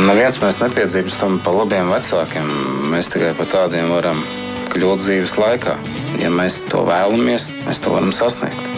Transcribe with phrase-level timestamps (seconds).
[0.00, 2.46] Neviens mēs nepiedzimstam pa labiem vecākiem.
[2.88, 4.22] Mēs tikai par tādiem varam
[4.72, 5.74] kļūt dzīves laikā.
[6.22, 8.70] Ja mēs to vēlamies, mēs to varam sasniegt.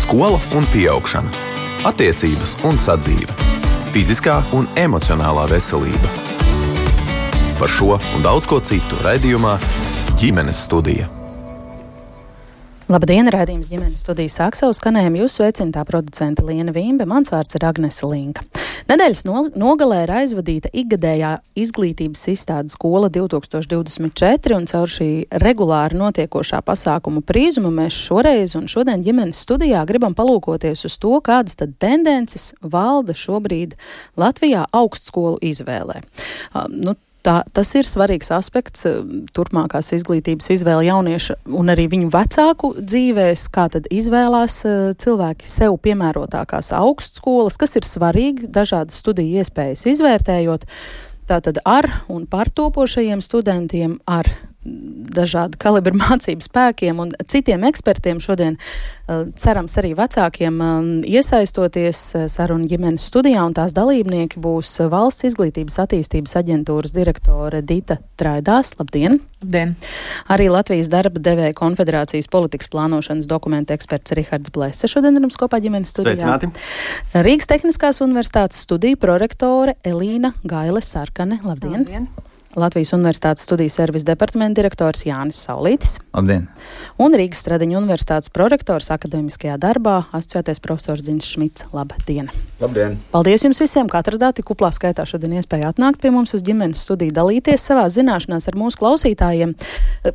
[0.00, 0.64] Skola un
[0.94, 1.28] augšana,
[1.90, 3.36] attiecības un sadzīve,
[3.92, 6.08] fiziskā un emocionālā veselība.
[7.60, 9.58] Par šo un daudz ko citu raidījumā
[10.16, 11.10] ģimenes studija.
[12.88, 15.20] Labdien, rādījums ģimenes studijas sāk savu skanējumu.
[15.26, 18.48] Jūs sveicināta producente Liena Vīmbe, mans vārds ir Agnese Linka.
[18.90, 25.10] Nedēļas no, nogalē ir aizvadīta ikgadējā izglītības izstāde skola 2024, un caur šī
[25.42, 31.58] regulāri notiekošā pasākuma prīzuma mēs šoreiz un šodien ģimenes studijā gribam palūkoties uz to, kādas
[31.60, 33.76] tad tendences valda šobrīd
[34.20, 36.02] Latvijā augstskolu izvēlē.
[36.52, 38.98] Uh, nu, Tā, tas ir svarīgs aspekts eh,
[39.34, 45.78] turpmākās izglītības izvēle jaunieša un arī viņu vecāku dzīvēs, kā tad izvēlās eh, cilvēki sev
[45.86, 50.66] piemērotākās augstskolas, kas ir svarīgi dažādas studiju iespējas izvērtējot.
[51.30, 54.26] Tātad ar un par topošajiem studentiem, ar
[54.64, 62.26] dažādu kalibru mācību spēkiem un citiem ekspertiem šodien, uh, cerams, arī vecākiem um, iesaistoties uh,
[62.30, 68.74] sarunu ģimenes studijā, un tās dalībnieki būs Valsts izglītības attīstības aģentūras direktore Dita Traidās.
[68.78, 69.20] Labdien!
[69.42, 69.74] Labdien!
[70.30, 75.58] Arī Latvijas darba devēja konfederācijas politikas plānošanas dokumenta eksperts Rihards Blese šodien ir mums kopā
[75.62, 76.20] ģimenes studijā.
[76.22, 76.52] Sveicināti!
[77.26, 81.42] Rīgas Tehniskās universitātes studiju prorektore Elīna Gaile Sarkane.
[81.42, 81.82] Labdien!
[81.82, 82.31] Labdien.
[82.56, 85.94] Latvijas Universitātes studiju servisa departamenta direktors Jānis Saulītis.
[86.12, 86.44] Labdien!
[87.00, 91.64] Un Rīgas Stradiņa Universitātes prorektors akadēmiskajā darbā asociētais profesors Dzins Šmits.
[91.72, 92.28] Labdien!
[92.60, 92.98] Labdien!
[93.14, 96.82] Paldies jums visiem, ka atradāt tik kuplā skaitā šodien iespēju atnākt pie mums uz ģimenes
[96.84, 99.56] studiju, dalīties savā zināšanās ar mūsu klausītājiem.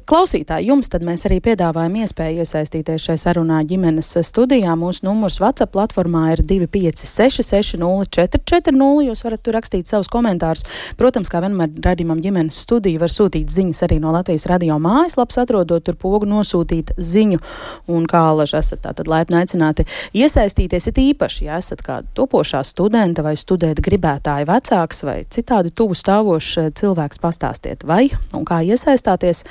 [0.06, 4.78] Klausītāji, jums tad mēs arī piedāvājam iespēju iesaistīties šajā sarunā ģimenes studijā.
[4.78, 9.10] Mūsu numurs WhatsApp platformā ir 256 6440.
[9.10, 10.68] Jūs varat tur rakstīt savus komentārus.
[11.00, 15.86] Protams, kā vienmēr radījumam ģimenes studija var sūtīt ziņas arī no Latvijas radio mājaslapas, atrodot
[15.86, 17.39] tur pogu nosūtīt ziņu.
[17.93, 19.86] Un kā alaži esat tātad laipni aicināti
[20.17, 25.98] iesaistīties, it īpaši, ja esat kāda topošā studenta vai studēt gribētāja vecāks vai citādi tuvu
[25.98, 29.43] stāvošs eh, cilvēks, pastāstiet, vai un kā iesaistāties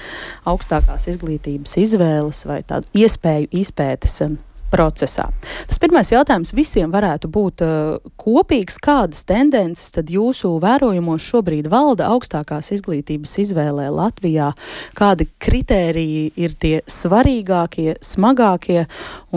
[0.46, 4.36] augstākās izglītības izvēles vai tādu iespēju izpētes eh,
[4.72, 5.28] procesā.
[5.68, 8.78] Tas pirmais jautājums visiem varētu būt uh, kopīgs.
[8.82, 14.52] Kādas tendences tad jūsu vērojumos šobrīd valda augstākās izglītības izvēlē Latvijā?
[14.98, 18.84] Kādi kritēriji ir tie svarīgākie, smagākie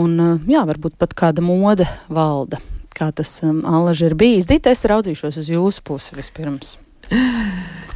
[0.00, 2.60] un, uh, jā, varbūt pat kāda mode valda?
[2.96, 4.50] Kā tas um, allaži ir bijis?
[4.50, 6.76] Dita, es raudzīšos uz jūsu pusi vispirms.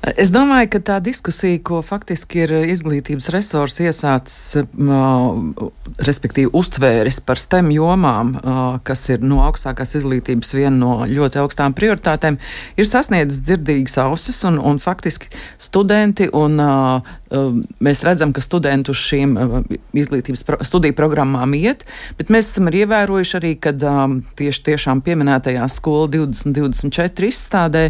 [0.00, 4.62] Es domāju, ka tā diskusija, ko faktiski ir izglītības resursi iesācis,
[6.00, 8.32] respektīvi uztvēris par STEM jomām,
[8.86, 12.38] kas ir no augstākās izglītības viena no ļoti augstām prioritātēm,
[12.80, 15.28] ir sasniedzis dzirdīgas ausis un, un faktiski
[15.60, 16.56] studenti un
[17.84, 19.36] mēs redzam, ka studenti uz šīm
[20.00, 21.84] izglītības pro, studiju programmām iet,
[22.16, 23.76] bet mēs esam arī ievērojuši arī, ka
[24.40, 27.84] tieši tiešām pieminētajā skola 2024 izstādē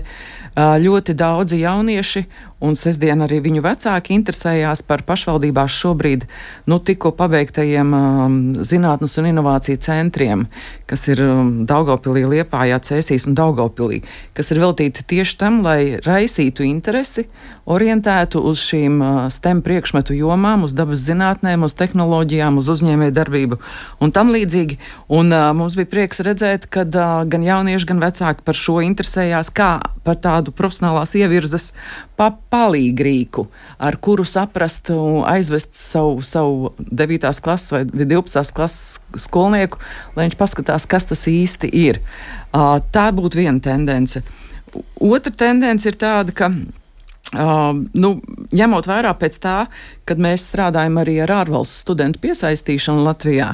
[0.56, 2.24] ļoti daudzi jaunieši
[2.60, 6.26] un sestdien arī viņu vecāki interesējās par pašvaldībās šobrīd
[6.70, 10.46] nu, tikko pabeigtajiem um, zinātnes un inovāciju centriem,
[10.90, 14.02] kas ir um, Daugopilī, Liepājā, Cēsīs un Daugopilī,
[14.36, 17.26] kas ir veltīti tieši tam, lai raisītu interesi,
[17.70, 23.60] orientētu uz šīm uh, STEM priekšmetu jomām, uz dabas zinātnēm, uz tehnoloģijām, uz uzņēmēju darbību
[24.04, 24.78] un tam līdzīgi.
[25.08, 29.52] Un, uh, mums bija prieks redzēt, ka uh, gan jaunieši, gan vecāki par šo interesējās
[29.54, 29.72] kā
[30.04, 31.70] par tādu profesionālās ievirzes
[32.20, 33.46] pa palīgrīku,
[33.80, 37.30] ar kuru saprast un aizvest savu, savu 9.
[37.40, 38.52] klases vai 12.
[38.56, 39.80] klases skolnieku,
[40.16, 42.02] lai viņš paskatās, kas tas īsti ir.
[42.52, 44.20] Tā būtu viena tendence.
[45.00, 46.52] Otra tendence ir tāda, ka
[47.30, 48.08] Uh, nu,
[48.50, 49.68] ņemot vērā pēc tā,
[50.08, 53.52] kad mēs strādājam arī ar ārvalstu studentu piesaistīšanu Latvijā,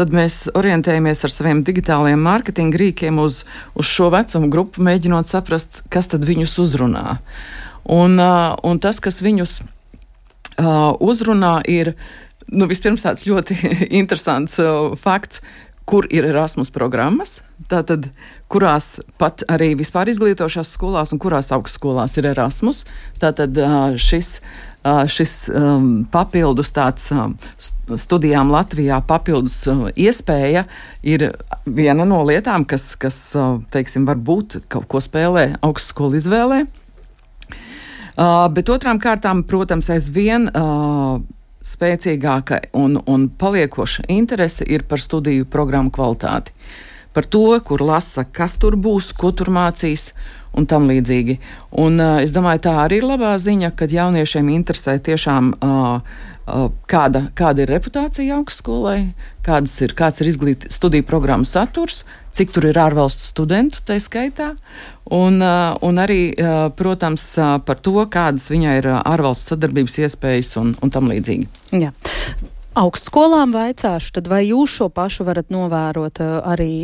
[0.00, 3.42] tad mēs orientējamies ar saviem digitālajiem mārketinga rīkiem uz,
[3.76, 7.18] uz šo vecumu grupu, mēģinot saprast, kas tad viņus uzrunā.
[7.18, 9.58] Un, uh, un tas, kas viņus
[11.00, 11.94] uzrunā, ir
[12.48, 13.56] nu, vispirms tāds ļoti
[14.00, 14.58] interesants
[15.02, 15.42] fakts,
[15.88, 17.38] kur ir Erasmus programmas,
[17.70, 18.10] tātad,
[18.52, 22.82] kurās pat arī vispār izglītošās skolās un kurās augstskolās ir Erasmus.
[23.22, 23.56] Tātad
[23.96, 24.34] šis,
[24.84, 25.32] šis
[26.12, 27.08] papildus tāds
[28.04, 29.62] studijām Latvijā papildus
[29.96, 30.66] iespēja
[31.08, 31.30] ir
[31.64, 33.22] viena no lietām, kas, kas
[33.72, 36.66] teiksim, varbūt kaut ko spēlē augstskolu izvēlē.
[38.18, 41.20] Uh, bet otrām kārtām, protams, aizvien uh,
[41.62, 46.50] spēcīgāka un, un paliekoša interese ir par studiju programmu kvalitāti.
[47.18, 50.12] Par to, kur lasa, kas tur būs, ko tur mācīs
[50.54, 51.38] un tam līdzīgi.
[51.82, 55.56] Un, uh, es domāju, tā arī ir labā ziņa, kad jauniešiem interesē tiešām.
[55.58, 56.26] Uh,
[56.88, 59.10] Kāda, kāda ir reputācija augstskolai,
[59.44, 64.54] kādas ir, kāds ir izglītības studiju programmu saturs, cik tur ir ārvalstu studentu, tā skaitā,
[65.12, 66.22] un, un arī,
[66.80, 67.34] protams,
[67.68, 71.50] par to, kādas viņai ir ārvalstu sadarbības iespējas un, un tam līdzīgi.
[71.84, 71.92] Jā
[72.76, 76.74] augstskolām vaicāšu, tad vai jūs šo pašu varat novērot arī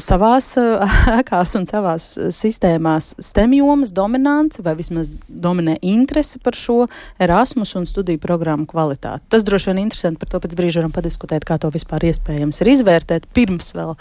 [0.00, 0.48] savās
[1.18, 6.86] ēkās un savās sistēmās STEM jomas dominants vai vismaz dominē interese par šo
[7.22, 9.24] Erasmus un studiju programmu kvalitāti.
[9.32, 12.72] Tas droši vien interesanti, par to pēc brīža varam padiskutēt, kā to vispār iespējams ir
[12.74, 13.96] izvērtēt pirms vēl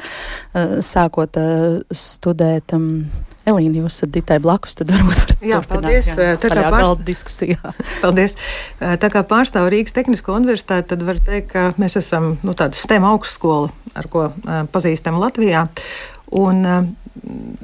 [0.84, 1.40] sākot
[1.96, 2.76] studēt.
[3.46, 6.10] Elīna, jūs esat Ditai blakus, tad varbūt varat jā, paldies.
[6.10, 7.04] Jā, tā kā pārst...
[7.06, 7.74] diskusijā.
[8.04, 8.38] paldies.
[8.80, 13.06] Tā kā pārstāv Rīgas Tehnisko universitāti, tad var teikt, ka mēs esam nu, tāda STEM
[13.12, 14.30] augstskola, ar ko
[14.74, 15.68] pazīstam Latvijā.
[16.36, 16.66] Un,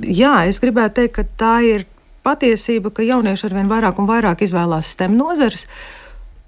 [0.06, 1.88] jā, es gribētu teikt, ka tā ir
[2.22, 5.66] patiesība, ka jaunieši arvien vairāk un vairāk izvēlās STEM nozares.
[5.66, 6.00] Uh,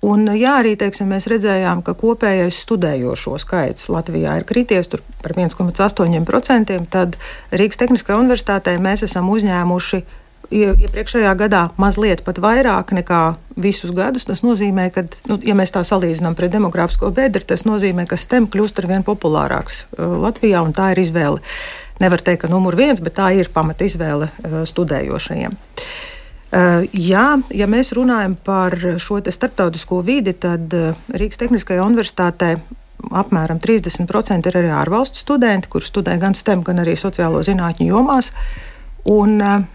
[0.03, 6.75] Un, jā, arī teiksim, mēs redzējām, ka kopējais studējošo skaits Latvijā ir krities par 1,8%.
[6.91, 7.15] Tad
[7.55, 10.01] Rīgas Tehniskajā universitātē mēs esam uzņēmuši
[10.53, 13.21] iepriekšējā gadā mazliet pat vairāk nekā
[13.55, 14.27] visus gadus.
[14.27, 18.51] Tas nozīmē, ka, nu, ja mēs tā salīdzinām pret demogrāfisko bedri, tas nozīmē, ka STEM
[18.51, 21.39] kļūst ar vien populārāks uh, Latvijā, un tā ir izvēle.
[22.03, 25.55] Nevar teikt, ka numur viens, bet tā ir pamata izvēle uh, studējošajiem.
[25.55, 26.12] Uh,
[26.93, 32.57] jā, ja mēs runājam par šo starptautisko vidi, tad eh, Rīgas Tehniskajā universitātē
[33.09, 38.31] apmēram 30% ir arī ārvalstu studenti, kurus studē gan STEM, gan arī sociālo zinātņu jomās.
[39.09, 39.65] Un, eh,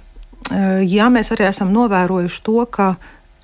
[0.86, 2.94] jā, mēs arī esam novērojuši to, ka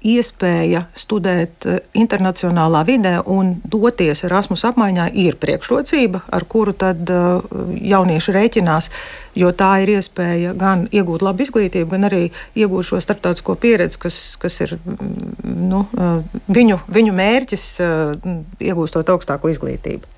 [0.05, 7.59] iespēja studēt eh, internacionālā vidē un doties Erasmus apmaiņā ir priekšrocība, ar kuru tad eh,
[7.95, 8.91] jaunieši rēķinās,
[9.41, 12.25] jo tā ir iespēja gan iegūt labu izglītību, gan arī
[12.55, 15.23] iegūt šo starptautisko pieredzi, kas, kas ir mm,
[15.71, 17.69] nu, eh, viņu, viņu mērķis,
[18.65, 20.13] iegūstot augstāko izglītību.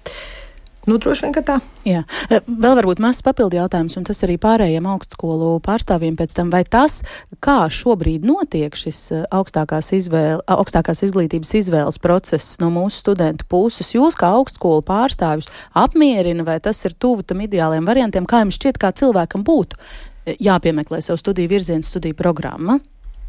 [0.87, 1.57] Nu, droši vien, ka tā.
[1.83, 2.05] Jā.
[2.31, 6.63] E, vēl varbūt mazs papildu jautājums, un tas arī pārējiem augstskolu pārstāvjiem pēc tam, vai
[6.63, 7.01] tas,
[7.43, 13.91] kā šobrīd notiek šis e, augstākās, izvēle, augstākās izglītības izvēles process no mūsu studentu puses,
[13.99, 18.79] jūs kā augstskolu pārstāvjus apmierina, vai tas ir tuvu tam ideāliem variantiem, kā jums šķiet,
[18.79, 22.79] kā cilvēkam būtu e, jāpiemeklē savu studiju virzienu, studiju programmu?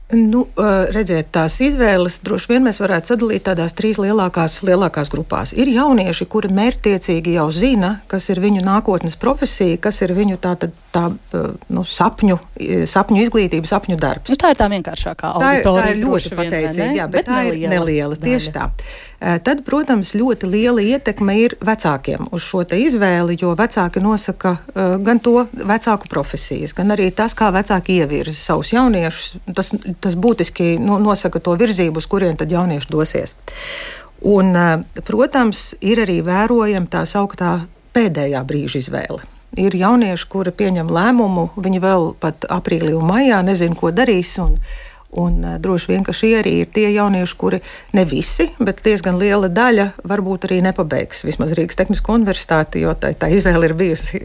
[0.08, 0.46] Nu,
[0.96, 5.52] redziet, tās izvēles droši vien mēs varētu sadalīt tādās trīs lielākās, lielākās grupās.
[5.52, 10.54] Ir jaunieši, kuri mērķtiecīgi jau zina, kas ir viņu nākotnes profesija, kas ir viņu tā,
[10.62, 11.04] tā, tā
[11.68, 12.40] nu, sapņu,
[12.88, 14.32] sapņu izglītība, sapņu darbs.
[14.32, 15.66] Nu, tā ir tā vienkāršākā auditorija.
[15.68, 18.22] Tā, tā ir ļoti pateicīga, bet, bet tā neliela, ir neliela.
[18.24, 18.70] Tieši tā.
[19.18, 24.58] Tad, protams, ļoti liela ietekme ir vecākiem uz šo izvēli, jo vecāki nosaka
[25.02, 29.40] gan to vecāku profesijas, gan arī tas, kā vecāki ievirza savus jauniešus.
[29.58, 29.74] Tas,
[30.04, 33.34] tas būtiski nosaka to virzību, uz kurien tad jaunieši dosies.
[34.22, 34.54] Un,
[35.06, 37.56] protams, ir arī vērojama tā sauktā
[37.98, 39.26] pēdējā brīža izvēle.
[39.58, 44.36] Ir jaunieši, kuri pieņem lēmumu, viņi vēl pat aprīlī un maijā nezina, ko darīs.
[44.44, 44.58] Un,
[45.10, 47.62] Un, uh, droši vien, ka šie arī ir tie jaunieši, kuri
[47.96, 53.14] ne visi, bet diezgan liela daļa varbūt arī nepabeigs vismaz Rīgas Tehnisko universitāti, jo tā,
[53.16, 54.20] tā izvēle ir bijusi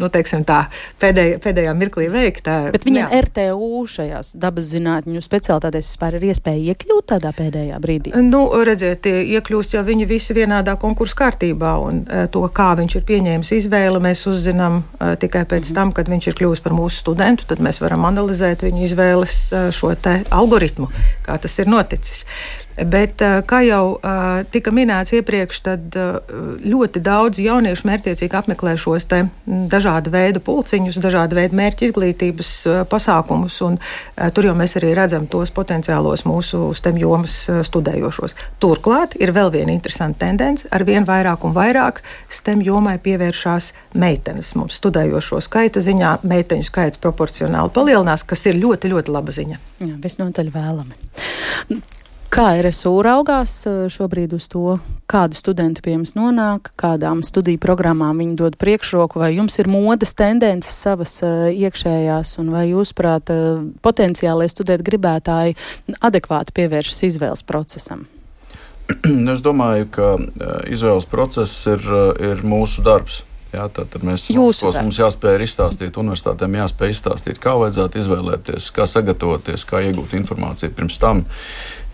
[0.00, 0.64] nu, teiksim, tā,
[1.02, 2.56] pēdējā, pēdējā mirklī veikta.
[2.72, 3.20] Bet viņam jā.
[3.26, 8.14] RTU šajās dabas zinātņu specialitātēs vispār ir iespēja iekļūt tādā pēdējā brīdī?
[8.24, 13.06] Nu, redziet, iekļūst jau viņi visi vienādā konkursu kārtībā, un uh, to, kā viņš ir
[13.12, 15.76] pieņēmis izvēli, mēs uzzinām uh, tikai pēc mm -hmm.
[15.76, 19.38] tam, kad viņš ir kļuvis par mūsu studentu, tad mēs varam analizēt viņa izvēles
[19.76, 20.88] šo te algoritmu,
[21.26, 22.24] kā tas ir noticis.
[22.76, 26.16] Bet, eh, kā jau uh, tika minēts iepriekš, tad uh,
[26.64, 29.04] ļoti daudz jauniešu mērķiecīgi apmeklē šos
[29.46, 32.50] dažādu veidu pulciņus, dažādu veidu mērķu izglītības
[32.88, 33.58] pasākumus.
[34.32, 37.34] Tur jau mēs arī redzam tos potenciālos mūsu STEM jomas
[37.66, 38.36] studējošos.
[38.62, 40.68] Turklāt ir vēl viena interesanta tendence.
[40.72, 42.00] Ar vien vairāk un vairāk
[42.32, 44.54] STEM jomai pievēršās meitenes.
[44.58, 49.58] Mums studējošo skaita ziņā meiteņu skaits proporcionāli palielinās, kas ir ļoti, ļoti laba ziņa.
[49.82, 52.00] Jā, visnotaļ vēlami.
[52.32, 54.78] Kā RSU raugās eh, šobrīd uz to,
[55.10, 60.14] kādi studenti pie jums nonāk, kādām studiju programmām viņi dod priekšroku, vai jums ir modes
[60.16, 65.58] tendences savas uh, iekšējās, un vai jūs, prāt, uh, potenciālai studēt gribētāji
[66.00, 68.06] adekvāti pievēršas izvēles procesam?
[69.34, 70.08] es domāju, ka
[70.72, 71.84] izvēles process ir,
[72.16, 73.20] ir mūsu darbs.
[73.52, 79.66] Jā, tad mēs mācāmies, mums jāspēj izstāstīt, universitātēm jāspēj izstāstīt, kā vajadzētu izvēlēties, kā sagatavoties,
[79.68, 81.20] kā iegūt informāciju pirms tam.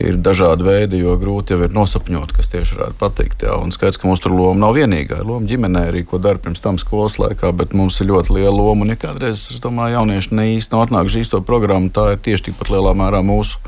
[0.03, 3.45] Ir dažādi veidi, jo grūti jau ir nosapņot, kas tieši varētu patikt.
[3.47, 3.57] Jā.
[3.59, 5.21] Un skaidrs, ka mums tur loma nav vienīgā.
[5.27, 8.87] Loma ģimenē arī, ko dara pirms tam skolas laikā, bet mums ir ļoti liela loma.
[8.87, 12.51] Un ja kādreiz, es domāju, jaunieši ne īsti nav atnākuši īsto programmu, tā ir tieši
[12.51, 13.59] tikpat lielā mērā mūsu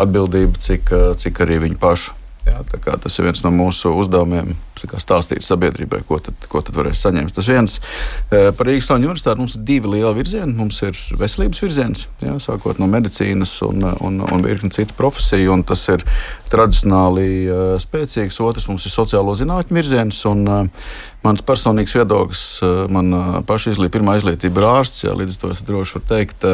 [0.00, 2.19] atbildība, cik, cik arī viņu pašu.
[2.50, 4.54] Jā, tas ir viens no mūsu uzdevumiem,
[5.00, 7.34] stāstīt sabiedrībai, ko tad, ko tad varēs saņemt.
[7.36, 10.56] Tas viens e, par Rīgas Latvijas universitāti mums ir divi lieli virzieni.
[10.56, 15.64] Mums ir veselības virziens, jā, sākot no medicīnas un, un, un virkni citu profesiju, un
[15.68, 16.04] tas ir
[16.50, 18.40] tradicionāli uh, spēcīgs.
[18.42, 20.24] Otrs mums ir sociālo zinātņu virziens.
[20.30, 20.90] Un, uh,
[21.20, 22.42] Mans personīgs viedoklis,
[22.88, 26.46] mana paša izglītība, pirmā izglītība ir ārsts, jā, līdz ar to es droši varu teikt,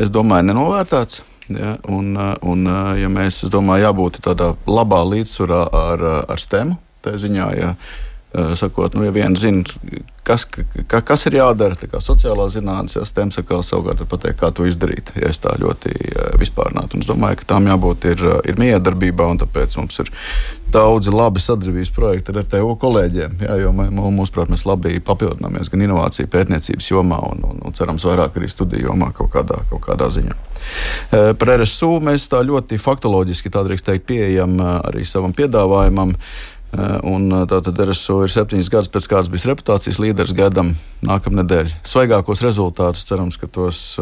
[0.00, 1.20] es domāju, nenovērtēts.
[1.50, 2.14] Ja, un,
[2.46, 2.68] un,
[3.00, 7.72] ja mēs, es domāju, jābūt tādā labā līdzsvarā ar, ar stemu, tā ziņā, ja,
[8.30, 9.64] sakot, nu, ja viens zina,
[10.22, 10.44] kas,
[10.86, 14.66] ka, kas ir jādara, tā kā sociālā zinātnē, ja stēm saka, savukārt pateikt, kā to
[14.70, 15.94] izdarīt, ja es tā ļoti
[16.38, 17.00] vispārnātu.
[17.00, 20.12] Es domāju, ka tām jābūt ir, ir miedarbībā, un tāpēc mums ir
[20.70, 26.30] daudzi labi sadarbības projekti ar TU kolēģiem, jā, jo mūsuprāt, mēs labi papildināmies gan inovāciju
[26.30, 30.38] pētniecības jomā, un, un, un cerams vairāk arī studiju jomā kaut kādā, kaut kādā ziņā.
[31.40, 36.14] Par RSU mēs tā ļoti faktoloģiski, tā drīkst teikt, pieejam arī savam piedāvājumam.
[36.70, 40.74] Eh, un tātad RSO ir septiņas gadus pēc kādas bija reputācijas līderis gadam
[41.06, 41.74] nākamnedēļ.
[41.86, 43.98] Svaigākos rezultātus cerams, ka tos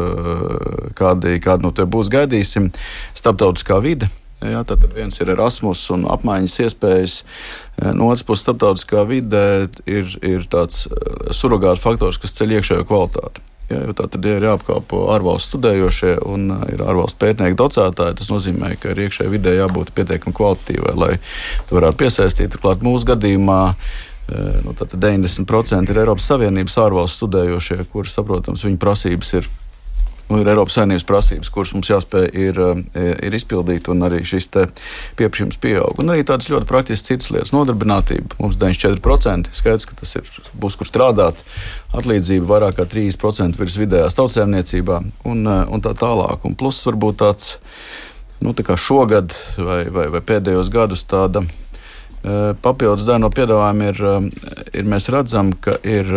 [0.99, 2.69] kādi, kādi no tiem būs gaidīsim.
[3.17, 4.11] Starptautiskā vide.
[4.39, 7.17] Jā, tad viens ir Erasmus un apmaiņas iespējas.
[7.97, 10.85] No otras puses, starptautiskā vidē ir, ir tāds
[11.35, 13.48] surrogāts faktors, kas ceļ iekšējo kvalitāti.
[13.69, 18.17] Ja, jo tā tad ir jāapkalpo ārvalstu studējošie un uh, ir ārvalstu pētnieki, docētāji.
[18.17, 21.11] Tas nozīmē, ka ir iekšējai vidē jābūt pietiekami kvalitatīvai, lai
[21.69, 22.49] to varētu piesaistīt.
[22.55, 29.35] Turklāt mūsu gadījumā uh, nu, 90% ir Eiropas Savienības ārvalstu studējošie, kuri, saprotams, viņu prasības
[29.37, 29.49] ir
[30.29, 32.59] nu, ir Eiropas saimnības prasības, kuras mums jāspēj ir,
[32.93, 34.49] eh, ir izpildīt, un arī šis
[35.17, 35.99] pieprasījums pieaug.
[35.99, 38.37] Un arī tādas ļoti praktiskas citas lietas, nodarbinātība.
[38.39, 41.41] Mums 94% skaidrs, ka tas ir, būs kur strādāt,
[41.93, 46.45] atlīdzība vairāk kā 30% virs vidējās tautsēmniecībā un, eh, un tā tālāk.
[46.45, 47.55] Un plus varbūt tāds,
[48.41, 51.45] nu, tā šogad vai, vai, vai pēdējos gadus tāda
[52.19, 53.99] Papildus daļa no piedāvājuma ir,
[54.75, 56.09] ir, mēs redzam, ka ir,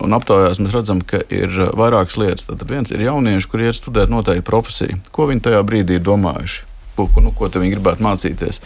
[0.00, 2.48] un aptaujās mēs redzam, ka ir vairākas lietas.
[2.48, 5.02] Tad viens ir jaunieši, kuri iet studēt noteiktu profesiju.
[5.12, 6.64] Ko viņi tajā brīdī ir domājuši?
[6.96, 8.62] Ko, nu, ko viņi gribētu mācīties?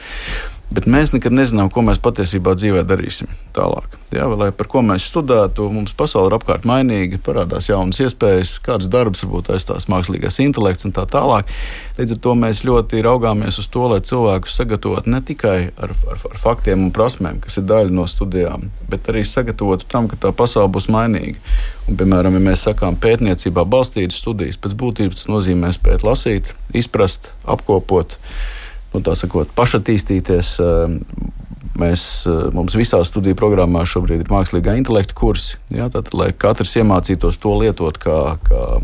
[0.73, 3.99] Bet mēs nekad nezinām, ko mēs patiesībā dzīvē darīsim tālāk.
[4.15, 8.55] Jā, vai, lai par ko mēs studētu, mums pasaule ir apkārt mainīga, parādās jaunas iespējas,
[8.65, 11.51] kādas darbs varbūt aizstās mākslīgais intelekts un tā tālāk.
[11.99, 16.25] Līdz ar to mēs ļoti raugāmies uz to, lai cilvēkus sagatavotu ne tikai ar, ar,
[16.31, 20.33] ar faktiem un prasmēm, kas ir daļa no studijām, bet arī sagatavotu tam, ka tā
[20.37, 21.37] pasaule būs mainīga.
[21.89, 27.33] Un, piemēram, ja mēs sakām pētniecībā balstītas studijas, pēc būtības tas nozīmē spēt lasīt, izprast,
[27.45, 28.17] apkopot
[28.93, 30.57] nu, sakot, pašattīstīties.
[30.61, 30.97] Eh,
[31.81, 36.77] mēs, eh, mums visā studiju programmā šobrīd ir mākslīgā intelekta kursi, jā, tad, lai katrs
[36.77, 38.83] iemācītos to lietot kā, kā,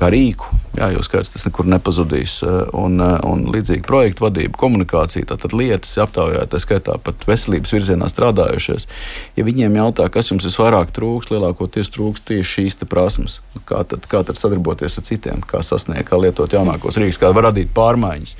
[0.00, 0.48] kā rīku.
[0.74, 2.42] Jā, jo skaidrs, tas nekur nepazudīs.
[2.42, 8.10] Eh, un, un līdzīgi projektu vadība, komunikācija, tātad lietas aptaujā, tā skaitā pat veselības virzienā
[8.10, 8.88] strādājušies.
[9.36, 13.38] Ja viņiem jautā, kas jums visvairāk trūks, lielākoties trūks tieši šīs prasmes.
[13.64, 17.70] Kā tad, kā tad sadarboties ar citiem, kā sasniegt, kā lietot jaunākos rīkus, kā radīt
[17.74, 18.36] pārmaiņas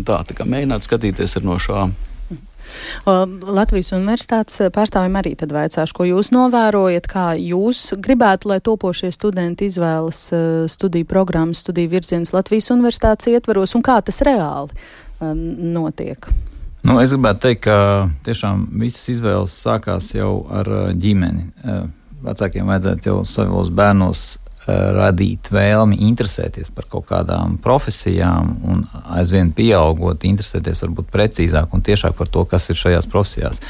[0.00, 0.22] tā.
[0.24, 1.92] Tā kā mēģināt skatīties no šām.
[3.04, 9.68] Latvijas universitātes pārstāvjiem arī tad vaicāšu, ko jūs novērojat, kā jūs gribētu, lai topošie studenti
[9.68, 14.70] izvēlas uh, studiju programmas, studiju virzienus Latvijas universitātes ietvaros un kā tas reāli
[15.20, 15.42] um,
[15.74, 16.30] notiek?
[16.82, 17.76] Nu, es gribētu teikt, ka
[18.26, 20.66] tiešām visas izvēles sākās jau ar
[20.98, 21.52] ģimeni.
[22.22, 24.24] Vecākiem vajadzētu jau savos bērnos
[24.66, 28.84] radīt vēlmi interesēties par kaut kādām profesijām, un
[29.16, 33.62] aizvien pieaugot, interesēties varbūt precīzāk un tiešāk par to, kas ir šajās profesijās.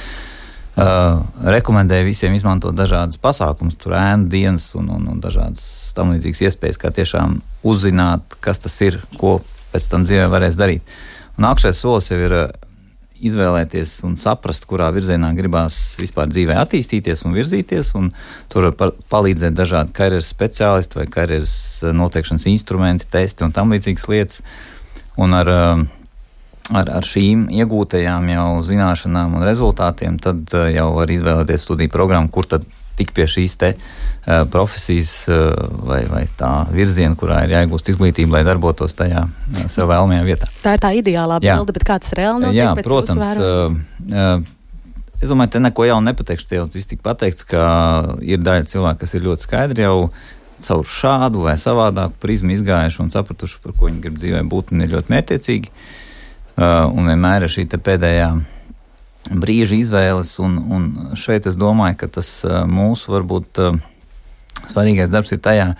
[0.72, 1.20] Uh,
[1.52, 6.80] rekomendēju visiem izmantot dažādas pasākumus, tur ēnu dienas un, un, un dažādas tam līdzīgas iespējas,
[6.80, 9.38] kā tiešām uzzināt, kas tas ir, ko
[9.72, 10.94] pēc tam dzīvē varēs darīt.
[11.36, 12.36] Un nākamais solis jau ir
[13.22, 17.94] izvēlēties un saprast, kurā virzienā gribās vispār dzīvē attīstīties un virzīties.
[17.98, 18.10] Un
[18.52, 24.08] tur var palīdzēt dažādi karjeras speciālisti vai karjeras eh, noteikšanas instrumenti, testi un tam līdzīgas
[24.10, 24.42] lietas.
[25.20, 25.84] Un ar, eh,
[26.70, 32.30] ar, ar šīm iegūtajām jau zināšanām un rezultātiem, tad eh, jau var izvēlēties studiju programmu,
[32.32, 32.66] kur tad
[32.98, 35.54] tik pie šīs te, uh, profesijas uh,
[35.88, 40.50] vai, vai tā virziena, kurā ir jāiegūst izglītība, lai darbotos tajā uh, sev vēlamajā vietā.
[40.62, 42.60] Tā ir tā ideālā bilde, bet kā tas reāli notiek?
[42.60, 43.40] Jā, protams.
[45.22, 46.48] Es domāju, te neko jaunu nepateikšu.
[46.50, 47.64] Tev viss tika pateikts, ka
[48.26, 50.08] ir daļa cilvēku, kas ir ļoti skaidri jau
[50.62, 54.82] caur šādu vai savādāku prizmu izgājuši un sapratuši, par ko viņi grib dzīvē būt un
[54.82, 55.70] ir ļoti mērķiecīgi.
[56.58, 58.28] Un vienmēr ir šī pēdējā
[59.30, 60.34] brīža izvēles.
[60.42, 62.30] Un, un šeit es domāju, ka tas
[62.68, 63.62] mūsu varbūt
[64.68, 65.72] svarīgais darbs ir tajā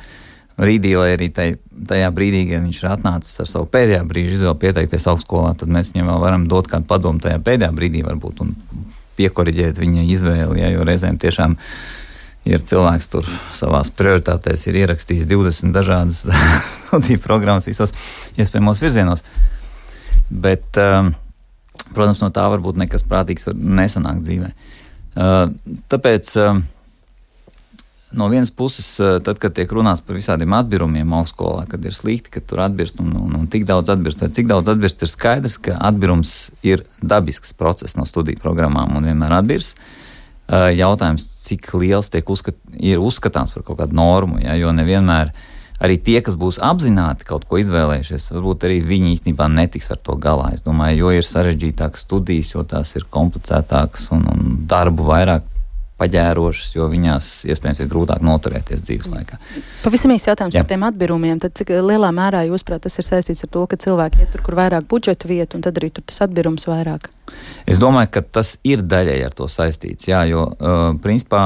[0.58, 1.48] brīdī, lai arī tai,
[1.88, 5.94] tajā brīdī, kad viņš ir atnācis ar savu pēdējā brīža izvēli pieteikties augstskolā, tad mēs
[5.94, 8.54] viņam vēl varam dot kādu padomu tajā pēdējā brīdī, varbūt, un
[9.18, 10.60] piekoriģēt viņa izvēli.
[10.62, 11.56] Ja, jo reizēm tiešām
[12.48, 16.24] ir cilvēks tur savā prioritātēs, ir ierakstījis 20 dažādas
[16.76, 17.94] studiju programmas visos
[18.36, 19.24] iespējamos virzienos.
[20.32, 21.12] Bet, um,
[21.92, 24.52] protams, no tā varbūt nekas prātīgs nesanāk dzīvē.
[25.12, 25.50] Uh,
[25.92, 26.62] tāpēc um,
[28.14, 32.32] no vienas puses, eh, tad, kad tiek runāts par visādiem atbirumiem augstskolā, kad ir slikti,
[32.34, 35.58] ka tur atbirst un, un, un tik daudz atbirst, vai cik daudz atbirst, ir skaidrs,
[35.62, 39.80] ka atbirums ir dabisks process no studiju programmām un vienmēr atbirst.
[40.52, 45.32] Eh, jautājums, cik liels tiek uzskat, ir uzskatāms par kaut kādu normu, ja, jo nevienmēr
[45.82, 50.16] arī tie, kas būs apzināti kaut ko izvēlējušies, varbūt arī viņi īstenībā netiks ar to
[50.20, 50.52] galā.
[50.54, 55.48] Es domāju, jo ir sarežģītākas studijas, jo tās ir komplicētākas un, un darbu vairāk
[56.02, 59.38] paģērošas, jo viņās iespējams ir grūtāk noturēties dzīves laikā.
[59.84, 60.62] Pavisam īsts jautājums Jā.
[60.62, 61.40] par tiem atbirumiem.
[61.42, 64.44] Tad cik lielā mērā jūs prāt tas ir saistīts ar to, ka cilvēki iet tur,
[64.46, 67.10] kur vairāk budžeta vietu, un tad arī tur tas atbirums vairāk?
[67.70, 70.08] Es domāju, ka tas ir daļēji ar to saistīts.
[70.10, 71.44] Jā, jo uh, principā,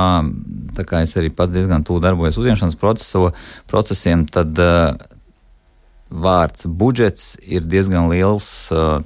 [0.76, 3.28] tā kā es arī pats diezgan tuvu darbojos uzņemšanas proceso,
[3.70, 4.96] procesiem, tad uh,
[6.10, 8.98] vārds budžets ir diezgan liels uh,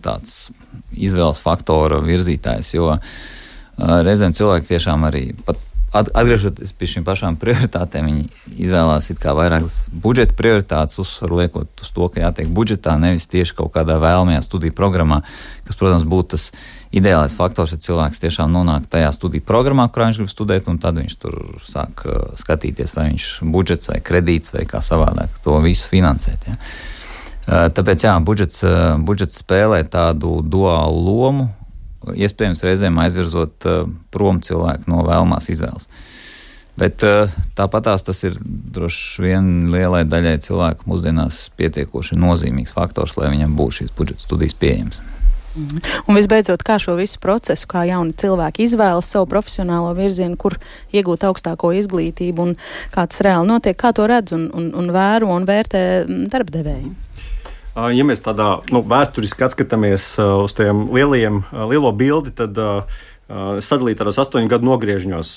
[0.94, 2.74] izvēles faktora virzītājs.
[2.76, 3.36] Jo, uh,
[3.80, 5.60] reizēm cilvēki tiešām arī pat
[5.90, 12.22] atgriežoties pie šīm pašām prioritātēm, viņi izvēlās vairākas budžeta prioritātes, uzsvaru liekot uz to, ka
[12.22, 15.22] jātiek budžetā, nevis tieši kaut kādā vēlamajā studiju programmā,
[15.66, 16.46] kas, protams, būtu tas
[16.94, 21.02] ideālais faktors, ja cilvēks tiešām nonāk tajā studiju programmā, kurā viņš grib studēt, un tad
[21.02, 22.06] viņš tur sāk
[22.38, 26.46] skatīties, vai viņš budžets vai kredīts vai kā savādāk to visu finansēt.
[26.46, 26.58] Ja.
[27.74, 28.62] Tāpēc jā, budžets,
[29.02, 31.48] budžets spēlē tādu duālu lomu,
[32.14, 35.88] iespējams reizēm aizvirzot uh, prom cilvēku no vēlamās izvēles.
[36.80, 43.32] Bet uh, tāpat tas ir droši vien lielai daļai cilvēku mūsdienās pietiekoši nozīmīgs faktors, lai
[43.34, 45.02] viņam būtu šīs budžeta studijas pieejamas.
[45.56, 45.80] Mhm.
[46.06, 50.56] Un visbeidzot, kā šo visu procesu, kā jauni cilvēki izvēlas savu profesionālo virzienu, kur
[50.94, 52.56] iegūt augstāko izglītību un
[52.94, 55.82] kā tas reāli notiek, kā to redz un, un, un vēro un vērtē
[56.30, 56.94] darbdevēji?
[57.94, 63.00] Ja mēs tādā nu, vēsturiski atskatāmies uz tiem lieliem, lielo bildi, tad uh,
[63.62, 65.32] sadalīta tādos astoņu gadu nogriežņos.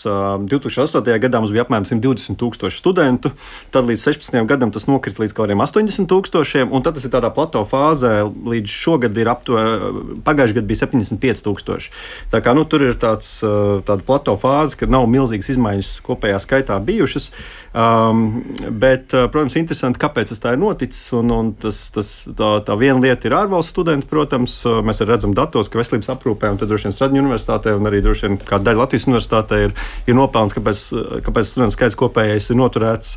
[0.50, 1.20] 2008.
[1.22, 3.32] gadā mums bija apmēram 120 tūkstoši studentu,
[3.74, 4.40] tad līdz 16.
[4.50, 8.16] gadam tas nokrita līdz kaut kādiem 80 tūkstošiem, un tad tas ir tādā plato fāzē.
[8.54, 11.94] Līdz šogad ir aptuveni, pagājušajā gadā bija 75 tūkstoši.
[12.34, 16.80] Tā kā nu, tur ir tāds, tāda plato fāze, ka nav milzīgas izmaiņas kopējā skaitā
[16.84, 17.30] bijušas.
[17.74, 21.08] Um, bet, protams, interesanti, kāpēc tas tā ir noticis.
[21.18, 25.70] Un, un tas, tas, tā, tā viena lieta ir ārvalstu studenti, protams, mēs redzam datos,
[25.70, 28.86] ka veselības aprūpē un tad droši vien Straņu universitātē un arī droši vien kā daļa
[28.86, 29.76] Latvijas universitātē ir,
[30.08, 30.84] ir nopelns, kāpēc,
[31.28, 33.14] kāpēc studentu skaits kopējais ir noturēts.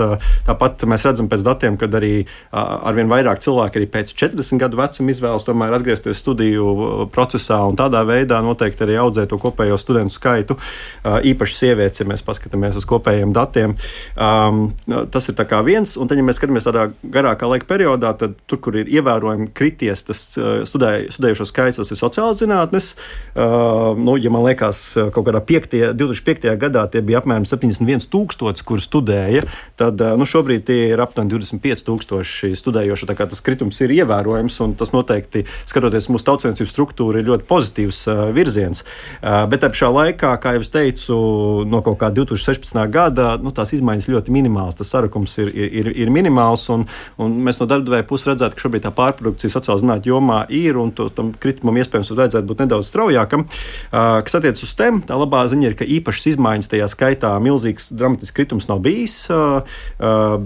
[0.48, 2.12] Tāpat mēs redzam pēc datiem, ka arī
[2.50, 8.02] arvien vairāk cilvēki arī pēc 40 gadu vecuma izvēlas tomēr atgriezties studiju procesā un tādā
[8.08, 10.58] veidā noteikti arī audzē to kopējo studentu skaitu.
[11.04, 13.76] Īpaši sievietes, ja mēs paskatāmies uz kopējiem datiem.
[14.16, 18.80] Tas ir viens, un tad, ja mēs skatāmies tādā garākā laika periodā, tad tur, kur
[18.80, 20.22] ir ievērojami krities tas
[20.68, 22.86] studē, studējušo skaits, tas ir sociālās zinātnes.
[23.36, 26.56] Nu, ja man liekas, liekas, eh, kaut kādā 5, 2005.
[26.56, 29.44] gadā tie bija apmēram 71,000, kur studēja.
[29.76, 33.06] Tad eh, nu, šobrīd tie ir aptuveni 25,000 studējoši.
[33.16, 38.20] Tas kritums ir ievērojams, un tas noteikti, skatoties mūsu tautsēmniecības struktūru, ir ļoti pozitīvs uh,
[38.34, 38.84] virziens.
[39.22, 41.16] Bet ap šā laikā, kā jau teicu,
[41.68, 42.78] no kaut kā 2016.
[42.92, 44.76] gada nu, tās izmaiņas ļoti minimālas.
[44.78, 46.86] Tas sarakums ir, ir, ir minimāls, un,
[47.22, 50.92] un mēs no darba puses redzētu, ka šobrīd tā pārprodukcija sociālajā zinātnē jomā ir, un
[50.96, 53.46] to, tam kritumam iespējams vajadzētu būt nedaudz straujākam.
[53.90, 58.34] Kas attiecas uz tēmu, tā labā ziņa ir, ka īpašas izmaiņas tajā skaitā milzīgs dramatisks
[58.36, 59.16] kritums nav bijis,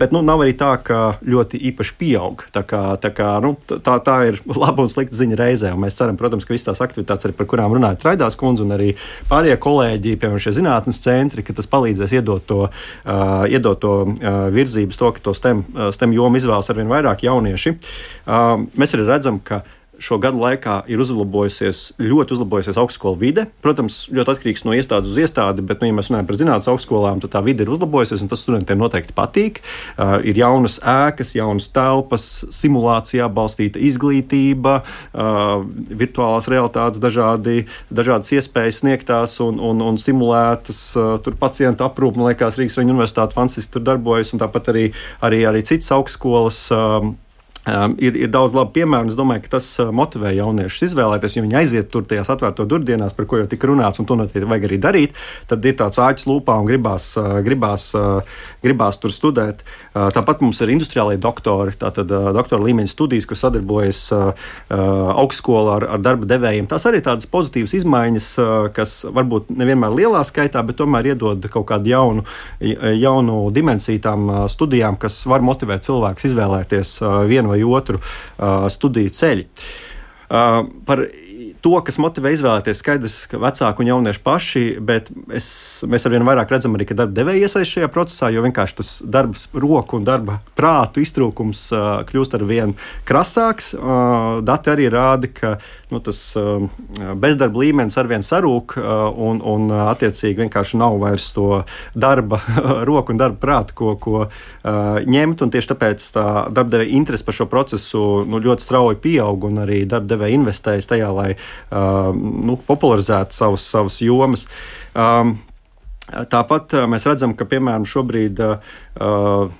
[0.00, 2.44] bet nu, nav arī tā, ka ļoti īpaši pieaug.
[2.54, 5.72] Tā, kā, tā, kā, nu, tā, tā ir laba un slikta ziņa reizē.
[5.80, 8.94] Mēs ceram, protams, ka visas tās aktivitātes, arī, par kurām runāja Traidās kundze un arī
[9.30, 14.40] pārējie kolēģi, piemēram, šie zinātnes centri, ka tas palīdzēs iedot to, uh, iedot to uh,
[14.54, 17.76] virzības, to, ka to STEM, STEM jomu izvēlas arvien vairāk jaunieši.
[18.24, 19.62] Uh, mēs arī redzam, ka
[20.00, 23.44] šo gadu laikā ir uzlabojusies, ļoti uzlabojusies augstskolu vide.
[23.64, 27.20] Protams, ļoti atkarīgs no iestādes uz iestādi, bet, nu, ja mēs runājam par zinātnīs augstskolām,
[27.22, 29.60] tad tā vide ir uzlabojusies, un tas studentiem noteikti patīk.
[29.94, 35.64] Uh, ir jaunas ēkas, jaunas telpas, simulācijā balstīta izglītība, uh,
[36.02, 40.84] virtuālās realitātes, dažādi, dažādas iespējas sniegtās un, un, un simulētas.
[40.96, 44.86] Uh, tur pacientu aprūpe, man liekas, Rīgas Universitāte fantastiski tur darbojas, un tāpat arī,
[45.26, 46.68] arī, arī citas augstskolas.
[46.72, 47.12] Uh,
[47.98, 49.10] ir, ir daudz labu piemēru.
[49.10, 53.14] Es domāju, ka tas uh, motivē jauniešus izvēlēties, jo viņi aiziet tur tajās atvērto durdienās,
[53.16, 55.18] par ko jau tika runāts, un to noteikti vajag arī darīt.
[55.50, 59.64] Tad ir tāds āķis lūpā un gribās, uh, gribās, uh, gribās tur studēt.
[59.90, 64.00] Tāpat mums ir industriālai doktori, tātad doktora līmeņa studijas, kas sadarbojas
[64.70, 66.68] augstskolā ar, ar darba devējiem.
[66.70, 68.28] Tas arī tādas pozitīvas izmaiņas,
[68.76, 72.24] kas varbūt nevienmēr lielā skaitā, bet tomēr iedod kaut kādu jaunu,
[72.60, 76.94] jaunu dimensiju tām studijām, kas var motivēt cilvēkus izvēlēties
[77.30, 79.44] vienu vai otru uh, studiju ceļu.
[80.86, 81.00] Par
[81.64, 85.46] to, kas motivē izvēlēties, skaidrs, ka vecāki un jaunieši paši, bet es,
[85.88, 89.46] mēs arvien vairāk redzam arī, ka darba devēja iesaistās šajā procesā, jo vienkārši tas darbs,
[89.52, 92.74] roku un darba prātu iztrūkums uh, kļūst ar vien
[93.08, 93.72] krasāks.
[93.76, 95.52] Uh, dati arī rāda, ka
[95.92, 96.64] nu, tas uh,
[97.20, 101.62] bezdarba līmenis arvien sarūk uh, un, un attiecīgi vienkārši nav vairs to
[101.94, 102.40] darba,
[102.90, 104.32] roku un darba prātu, ko, ko uh,
[105.04, 105.46] ņemt.
[105.50, 109.82] Tieši tāpēc tā darba devēja interese par šo procesu nu, ļoti strauji pieaug un arī
[109.88, 114.46] darba devēja investējas tajā, lai uh, nu, popularizētu savas, savas jomas.
[114.94, 115.38] Um,
[116.10, 118.56] Tāpat mēs redzam, ka piemēram šobrīd uh,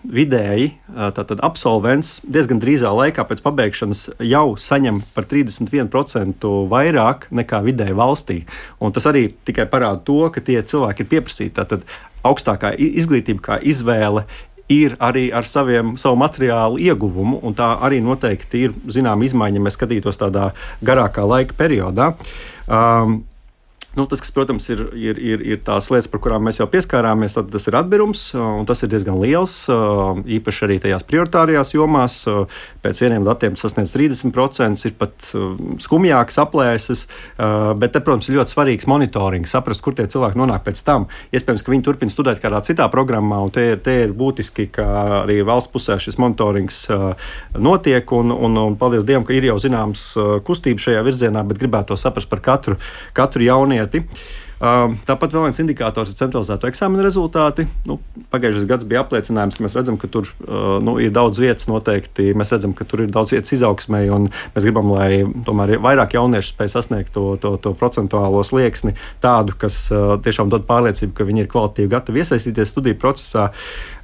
[0.03, 7.99] vidēji uh, absolvents diezgan drīzā laikā pēc pabeigšanas jau saņem par 31% vairāk nekā vidēji
[7.99, 8.39] valstī.
[8.83, 11.55] Un tas arī tikai parāda to, ka tie cilvēki ir pieprasīti.
[11.61, 11.87] Tātad
[12.27, 14.27] augstākā izglītība kā izvēle
[14.71, 19.67] ir arī ar saviem, savu materiālu ieguvumu, un tā arī noteikti ir zināma izmaiņa, ja
[19.67, 20.51] mēs skatītos tādā
[20.87, 22.13] garākā laika periodā.
[22.71, 23.21] Um,
[23.99, 27.35] Nu, tas, kas, protams, ir, ir, ir, ir tās lietas, par kurām mēs jau pieskārāmies,
[27.35, 29.55] tad tas ir atbirums, un tas ir diezgan liels.
[29.67, 32.21] Īpaši arī tajās prioritārajās jomās.
[32.85, 35.33] Pēc vieniem datiem sasniedz 30%, ir pat
[35.83, 37.03] skumjākas aplēses.
[37.35, 41.09] Bet, te, protams, ir ļoti svarīgs monitorings, saprast, kur tie cilvēki nonāk pēc tam.
[41.35, 44.87] Iespējams, ka viņi turpina studēt kādā citā programmā, un te, te ir būtiski, ka
[45.25, 46.85] arī valsts pusē šis monitorings
[47.59, 48.15] notiek.
[48.21, 50.13] Un, un, un paldies Dievam, ka ir jau zināms
[50.47, 52.79] kustība šajā virzienā, bet gribētu to saprast par katru,
[53.19, 53.99] katru jaunieti lieti.
[53.99, 54.05] Um,
[54.61, 57.65] tāpat vēl viens indikators ir centralizēto eksāmenu rezultāti.
[57.89, 57.97] Nu,
[58.33, 62.31] pagājušais gads bija apliecinājums, ka mēs redzam, ka tur uh, nu, ir daudz vietas noteikti.
[62.37, 66.53] Mēs redzam, ka tur ir daudz vietas izaugsmē, un mēs gribam, lai tomēr vairāk jauniešu
[66.53, 68.93] spēj sasniegt to, to, to procentuālo slieksni,
[69.25, 73.49] tādu, kas uh, tiešām dod pārliecību, ka viņi ir kvalitīvi gatavi iesaistīties studiju procesā.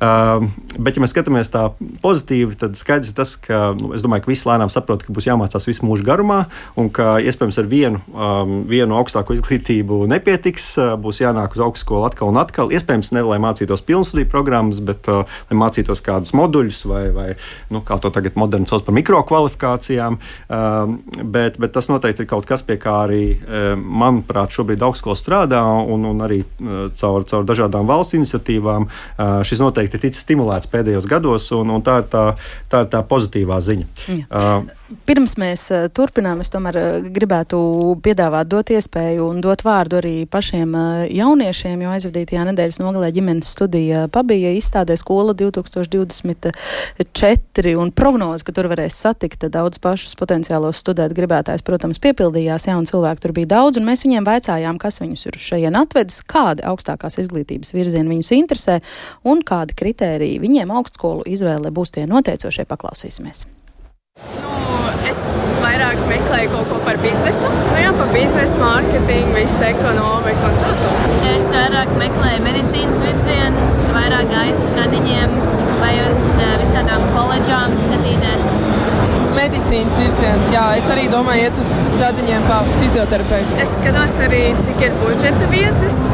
[0.01, 1.67] Uh, bet, ja mēs skatāmies tā
[2.01, 5.29] pozitīvi, tad skaidrs ir tas, ka nu, es domāju, ka visi lēnām saprot, ka būs
[5.29, 6.47] jāmācās visu mūžu garumā,
[6.81, 12.07] un ka iespējams ar vienu, um, vienu augstāko izglītību nepietiek nepietiks, būs jānāk uz augstskolu
[12.07, 12.71] atkal un atkal.
[12.71, 17.29] Iespējams, ne lai mācītos pilnstudiju programmas, bet uh, lai mācītos kādus moduļus vai, vai
[17.71, 20.19] nu, kā to tagad moderni sauc par mikrokvalifikācijām.
[20.49, 23.25] Uh, bet, bet tas noteikti ir kaut kas, pie kā arī,
[23.77, 26.43] manuprāt, šobrīd augstskola strādā un, un arī
[26.97, 28.87] caur, caur dažādām valsts iniciatīvām.
[28.87, 32.27] Uh, šis noteikti ir ticis stimulēts pēdējos gados, un, un tā, ir tā,
[32.73, 33.89] tā ir tā pozitīvā ziņa.
[34.07, 34.27] Jā.
[34.31, 34.75] Uh,
[35.07, 35.65] Pirms mēs
[35.99, 36.77] turpinām, es tomēr
[37.11, 37.59] gribētu
[38.05, 40.77] piedāvāt dot iespēju un dot vārdu arī pašiem
[41.17, 48.67] jauniešiem, jo aizvadītajā nedēļas nogalē ģimenes studija pabija izstādē skola 2024 un prognoze, ka tur
[48.73, 53.75] varēs satikt daudz pašus potenciālos studēt gribētājs, protams, piepildījās, ja un cilvēku tur bija daudz,
[53.81, 58.75] un mēs viņiem vaicājām, kas viņus ir šajien atvedis, kādi augstākās izglītības virzieni viņus interesē
[59.25, 62.65] un kādi kritēriji viņiem augstskolu izvēle būs tie noteicošie.
[62.69, 63.66] Paklausīsimies!
[65.07, 65.19] Es
[65.63, 70.95] vairāk meklēju kaut ko par biznesu, nu jā, par biznesu, mārketingu, visu ekonomiku un tādu.
[71.35, 75.37] Es vairāk meklēju medicīnas virzienu, vairāk gāju uz stradiņiem
[75.83, 78.51] vai uz eh, visādām koledžām skatīties.
[79.37, 83.59] Medicīnas virziens, jā, es arī domāju, iet uz stradiņiem kā fizioterapeitu.
[83.63, 86.07] Es skatos arī, cik ir budžeta vietas,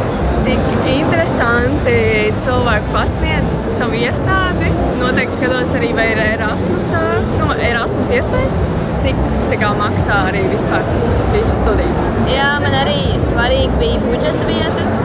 [0.43, 1.99] cik interesanti
[2.43, 4.71] cilvēki pasniedz savu iestādi.
[5.03, 6.93] Noteikti skatos arī, vai ir Erasmus,
[7.39, 8.61] nu, Erasmus iespējas
[9.03, 9.19] cik
[9.61, 12.07] kā, maksā arī vispār tas visas studijas.
[12.31, 15.03] Jā, man arī svarīgi bija budžeta vietas,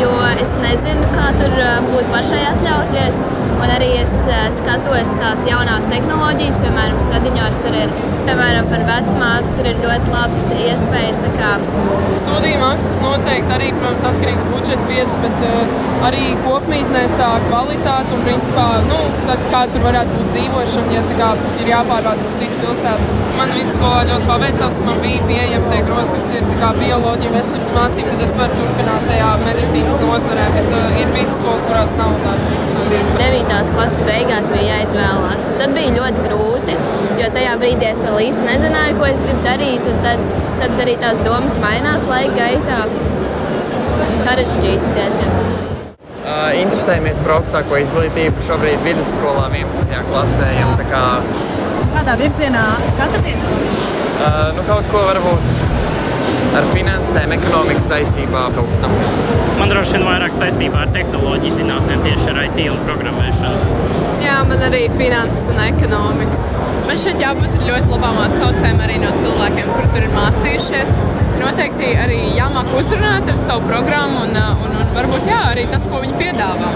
[0.00, 1.54] jo es nezinu, kā tur
[1.90, 3.24] būtu pašai atļauties.
[3.60, 4.12] Un arī es
[4.56, 7.92] skatos tās jaunās tehnoloģijas, piemēram, stradiņos tur ir,
[8.24, 11.20] piemēram, par vecmātu, tur ir ļoti labas iespējas.
[11.36, 11.50] Kā...
[12.22, 18.14] Studiju maksas noteikti arī, protams, atkarīgs no budžeta vietas, bet uh, arī kopmītnēs tā kvalitāte
[18.14, 22.56] un, principā, nu, tad, kā tur varētu būt dzīvošana, ja kā, ir jāpārvāc uz citu
[22.62, 23.18] pilsētu.
[23.38, 26.48] Man vidusskolā ļoti paveicās, ka man bija pieejami tie grozi, kas ir
[26.80, 28.10] bioloģija, veselības mācība.
[28.14, 32.58] Tad es varu turpināt tajā medicīnas nozarē, bet uh, ir vidusskolas, kurās nav tāda.
[32.90, 33.70] 9.
[33.70, 35.52] klases beigās bija jāizvēlās.
[35.60, 36.74] Tad bija ļoti grūti,
[37.20, 39.86] jo tajā brīdī es vēl īsti nezināju, ko es gribu darīt.
[40.02, 40.26] Tad,
[40.58, 42.82] tad arī tās domas mainās laika gaitā.
[44.20, 45.32] Sarežģīti diezgan.
[46.20, 48.42] Uh, interesējamies par augstāko izglītību.
[48.44, 50.02] Šobrīd vidusskolā 11.
[50.10, 50.50] klasē.
[50.90, 51.04] Kā,
[51.96, 53.48] kādā virzienā skatāties?
[54.20, 55.56] Uh, nu, kaut ko varbūt
[56.58, 58.94] ar finansēm, ekonomiku saistībā kaut kas tam.
[59.60, 63.78] Man droši vien vairāk saistībā ar tehnoloģiju zinātnēm, tieši ar IT un programmēšanu.
[64.24, 66.59] Jā, man arī finanses un ekonomika.
[66.90, 70.96] Man šeit jābūt ļoti labām atsaucēm arī no cilvēkiem, kuri tur ir mācījušies.
[71.38, 76.00] Noteikti arī jāmāk uzrunāt ar savu programmu un, un, un varbūt jā, arī tas, ko
[76.02, 76.72] viņi piedāvā.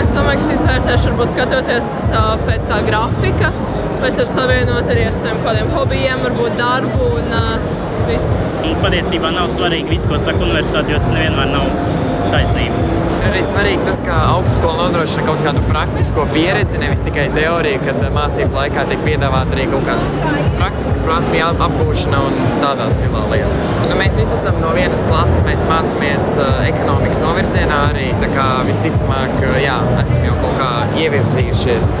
[0.00, 3.52] Es domāju, ka es izvērtēšu, varbūt skatoties uh, pēc tā grafika,
[4.00, 8.40] vai es varu savienot arī ar saviem kādiem hobijiem, varbūt darbu un uh, visu.
[8.80, 11.99] Patiesībā nav svarīgi viss, ko saka universitāte, jo tas nevienmēr nav
[12.32, 13.00] taisnība.
[13.30, 18.56] Arī svarīgi tas, ka augstskola nodrošina kaut kādu praktisko pieredzi, nevis tikai teoriju, kad mācību
[18.56, 20.16] laikā tiek piedāvāta arī kaut kādas
[20.56, 23.66] praktiska prasmju apgūšana un tādā stilā lietas.
[23.84, 28.08] Nu, mēs visi esam no vienas klases, mēs mācāmies uh, ekonomikas novirzienā arī.
[28.24, 30.72] Tā kā visticamāk, jā, esam jau kaut kā
[31.04, 31.94] ievirzījušies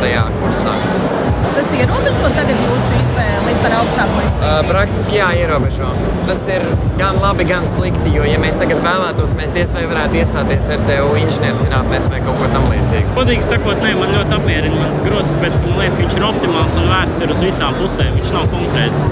[0.00, 1.23] tajā kursā.
[1.54, 4.44] Tas ierobežo tagad jūsu izvēli par augstāko izglītību?
[4.44, 5.90] Uh, praktiski jā, ierobežo.
[6.28, 6.64] Tas ir
[6.98, 11.12] gan labi, gan slikti, jo, ja mēs tagad vēlētos, mēs diez vai varētu iestāties RTU
[11.20, 13.14] inženierzinātnēs vai kaut ko tam līdzīgu.
[13.18, 16.26] Godīgi sakot, nē, man ļoti apmierina mans grozs, tāpēc, ka man liekas, ka viņš ir
[16.30, 18.18] optimāls un vērsts ir uz visām pusēm.
[18.18, 19.06] Viņš nav konkrēts.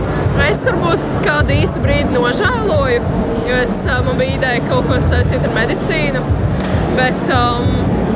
[0.49, 3.77] Es varbūt kādu īsu brīdi nožēloju, jo es,
[4.09, 6.25] man bija ideja kaut ko saistīt ar medicīnu,
[6.99, 7.71] bet um,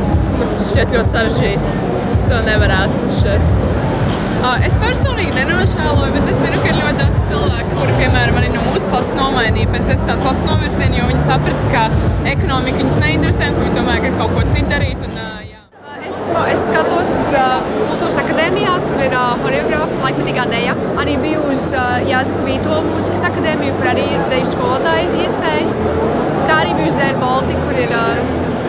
[0.09, 1.79] tas man šķiet ļoti sarežģīti.
[2.11, 3.65] Es to nevarētu šeit.
[4.66, 8.64] Es personīgi nenožēloju, bet es zinu, ka ir ļoti daudz cilvēku, kuri, piemēram, arī no
[8.68, 11.85] mūsu klases nomainīja pēc desmitās klases novirziena, jo viņi saprata, ka
[12.33, 15.03] ekonomika viņus neinteresē ka viņi tomēr grib kaut ko citu darīt.
[15.09, 15.18] Un,
[15.49, 15.62] jā.
[16.03, 16.20] es,
[16.53, 20.79] es skatos uz uh, kultūras akadēmijā, tur ir uh, horeogrāfa, laikmetīgā dēļa.
[21.05, 25.83] Arī biju uz uh, Jāzaka Vīto mūzikas akadēmiju, kur arī ir deju skolotāju iespējas.
[26.46, 28.25] Kā arī biju uz Air Baltica, kur ir uh,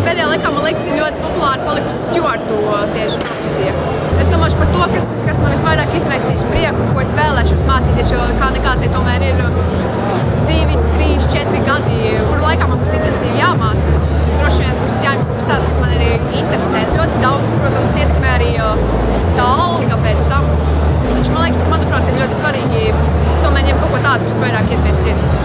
[0.08, 2.62] pēdējā laikā, man liekas, ir ļoti populāra palikusi stūrtu
[2.95, 4.07] tieši profesija.
[4.21, 8.23] Es domāju par to, kas, kas man visvairāk izraisīs prieku, ko es vēlēšos mācīties, jo
[8.41, 9.43] kā nekā tie tomēr ir
[10.47, 14.06] divi, trīs, četri gadi, kur laikā man būs intensīvi jāmācās.
[14.38, 14.97] Droši vien būs
[15.38, 16.82] kas tāds, kas man arī interesē.
[16.95, 18.51] Ļoti daudz, protams, ietekmē arī
[19.38, 20.47] tā alga pēc tam.
[21.08, 22.84] Taču man liekas, ka manuprāt, ir ļoti svarīgi
[23.43, 25.36] tomēr ņemt kaut ko tādu, kas vairāk iet pie sirds.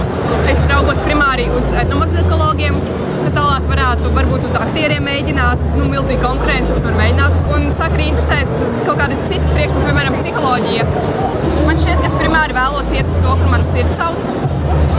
[0.53, 2.79] Es raugos primāri uz etnomuzikologiem,
[3.27, 7.39] tad tālāk varētu varbūt uz aktieriem mēģināt, nu, milzīga konkurence, bet var mēģināt.
[7.57, 8.53] Un sāk arī interesēt
[8.87, 10.89] kaut kāda cita priekšmeta, piemēram, psiholoģija.
[11.67, 14.33] Man šķiet, ka es primāri vēlos iet uz to, kur man sirds sauc.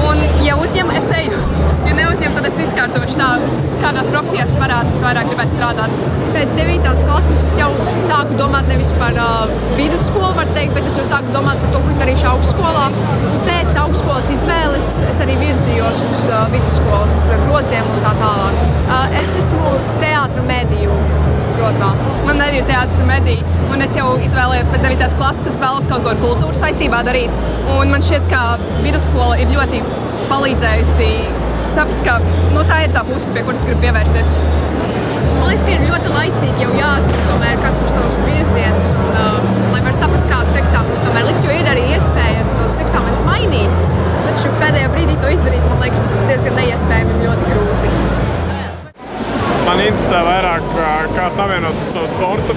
[0.03, 1.39] Un, ja uzņem, es eju.
[1.83, 3.29] Ja neuzņem, tad es izkārtošu tā,
[3.83, 5.93] kādās profesijās varētu visvairāk gribēt strādāt.
[6.33, 6.87] Pēc 9.
[7.03, 7.69] klases es jau
[8.01, 11.91] sāku domāt nevis par uh, vidusskolu, teikt, bet es jau sāku domāt par to, ko
[11.93, 12.87] es darīšu augstskolā.
[13.29, 18.63] Un pēc augstskolas izvēles es arī virzījos uz uh, vidusskolas groziem un tā tālāk.
[18.83, 20.97] Uh, es esmu teātris mediju.
[21.53, 21.91] Grozā.
[22.25, 25.11] Man arī ir teātris un mediji, un es jau izvēlējos pēc 9.
[25.19, 27.33] klases, kas vēlos kaut ko ar kultūru saistībā darīt.
[27.75, 29.83] Un man šķiet, ka vidusskola ir ļoti
[30.31, 31.11] palīdzējusi
[31.73, 32.17] saprast, ka
[32.53, 34.33] nu, tā ir tā puse, pie kuras gribu pievērsties.
[35.39, 38.91] Man liekas, ka ir ļoti laicīgi jau jāzina, tomēr, kas būs tavs virziens.
[38.97, 43.25] Un, uh, lai var saprast, kādus eksāmenus tomēr likt, jo ir arī iespēja tos eksāmenus
[43.27, 43.83] mainīt.
[44.23, 47.93] Taču pēdējā brīdī to izdarīt, man liekas, tas diezgan neiespējami un ļoti grūti.
[49.63, 50.65] Man interesē vairāk,
[51.15, 52.55] kā savienot savu sportu.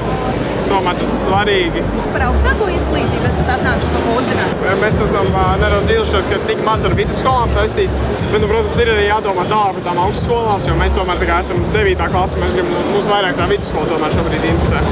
[0.67, 1.83] Tomēr tas ir svarīgi.
[2.11, 4.65] Par augstāko izglītību esat atnākuši kaut ko uzzināt?
[4.83, 5.29] Mēs esam
[5.63, 8.01] nedaudz ilgušies, ka tik maz ar vidusskolām saistīts.
[8.33, 12.07] Bet, nu, protams, ir arī jādomā tālāk par tām augstskolām, jo mēs tomēr esam 9.
[12.17, 12.43] klasē.
[12.43, 14.83] Mēs gribam, mums vairāk tā vidusskola tomēr šobrīd interesē.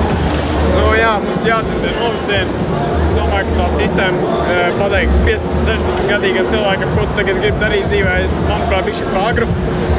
[0.79, 2.53] Nu, jā, mums jāzina tie novirzieni.
[2.55, 2.94] Es
[3.49, 8.17] ka tā sistēma e, pateiks 15, 16 gadīgam cilvēkam, ko tu tagad gribi darīt dzīvē.
[8.25, 9.49] Es, manuprāt, viņš ir pāragru.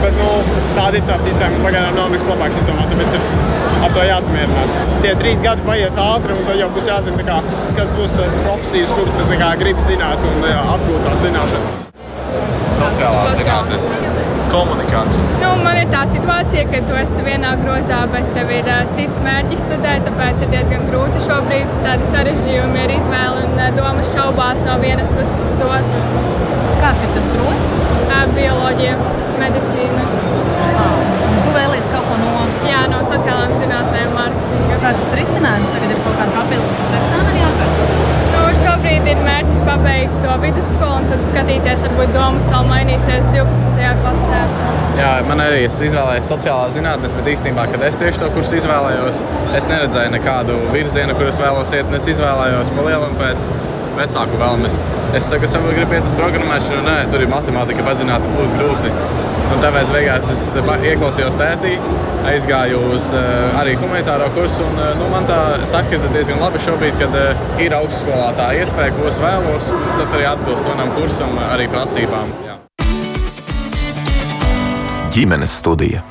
[0.01, 0.29] Bet nu,
[0.77, 1.61] tāda ir tā sistēma.
[1.65, 3.55] Pagaidām nav nekas labāks izdomāt, tāpēc ir
[3.85, 4.75] ar to jāsamierinās.
[5.05, 7.39] Tie trīs gadi paies ātri, un tad jau būs jāzina, kā,
[7.77, 9.29] kas būs profesijas, kur tu
[9.61, 11.75] gribi zināt un apgūt tās zināšanas.
[12.75, 13.89] Sociālā zinātnes
[14.55, 15.23] komunikāciju?
[15.41, 19.23] Nu, man ir tā situācija, ka tu esi vienā grozā, bet tev ir uh, cits
[19.25, 21.75] mērķis studēt, tāpēc ir diezgan grūti šobrīd.
[21.85, 26.03] Tādi sarežģījumi ir izvēle un uh, domas šaubās no vienas puses uz otru.
[26.83, 27.67] Kāds ir tas grozs?
[28.05, 28.95] Uh, bioloģija,
[29.41, 30.07] medicīna.
[30.75, 31.03] Oh.
[31.45, 32.33] Tu vēlies kaut ko no?
[32.67, 34.81] Jā, no sociālām zinātnēm, mārketinga.
[34.85, 35.75] Kāds tas risinājums?
[35.75, 37.94] Tagad ir kaut kāda papildus eksāmena jāpērk?
[38.85, 43.87] Šobrīd ir mērķis pabeigt to vidusskolu un tad skatīties, varbūt domas vēl mainīsies 12.
[44.03, 44.41] klasē.
[44.99, 49.23] Jā, man arī es izvēlējos sociālās zinātnes, bet īstenībā, kad es tieši to kursu izvēlējos,
[49.57, 51.89] es neredzēju nekādu virzienu, kur es vēlos iet.
[51.97, 53.49] Es izvēlējos pa lielam pēc
[53.97, 54.77] vecāku vēlmes.
[55.17, 58.93] Es saku, es jau gribu iet uz programmēšanu, nē, tur ir matemātika, padzināta būs grūti.
[59.53, 61.75] Un tāpēc beigās es ieklausījos tētī,
[62.29, 64.65] aizgāju uz uh, arī humanitāro kursu.
[64.65, 68.95] Un, uh, nu, man tā sakrita diezgan labi šobrīd, kad uh, ir augstskolā tā iespēja,
[68.97, 69.69] ko es vēlos.
[69.99, 72.33] Tas arī atbilst manam kursam, arī prasībām.
[72.47, 72.59] Jā.
[75.15, 76.03] Ģimenes studija.